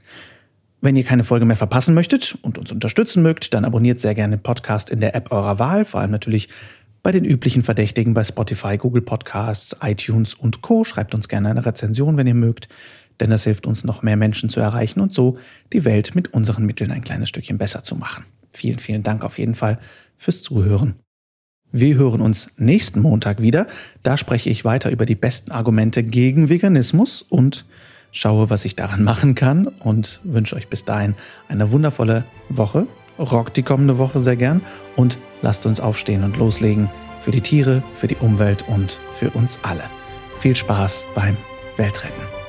[0.84, 4.38] Wenn ihr keine Folge mehr verpassen möchtet und uns unterstützen mögt, dann abonniert sehr gerne
[4.38, 6.50] den Podcast in der App eurer Wahl, vor allem natürlich
[7.04, 10.84] bei den üblichen Verdächtigen bei Spotify, Google Podcasts, iTunes und Co.
[10.84, 12.68] Schreibt uns gerne eine Rezension, wenn ihr mögt,
[13.20, 15.38] denn das hilft uns, noch mehr Menschen zu erreichen und so
[15.72, 18.26] die Welt mit unseren Mitteln ein kleines Stückchen besser zu machen.
[18.52, 19.78] Vielen, vielen Dank auf jeden Fall
[20.18, 20.96] fürs Zuhören.
[21.72, 23.68] Wir hören uns nächsten Montag wieder.
[24.02, 27.66] Da spreche ich weiter über die besten Argumente gegen Veganismus und
[28.12, 31.16] schaue, was ich daran machen kann und wünsche euch bis dahin
[31.48, 32.88] eine wundervolle Woche.
[33.20, 34.62] Rockt die kommende Woche sehr gern
[34.96, 36.90] und lasst uns aufstehen und loslegen
[37.22, 39.84] für die Tiere, für die Umwelt und für uns alle.
[40.40, 41.38] Viel Spaß beim
[41.78, 42.41] Weltretten.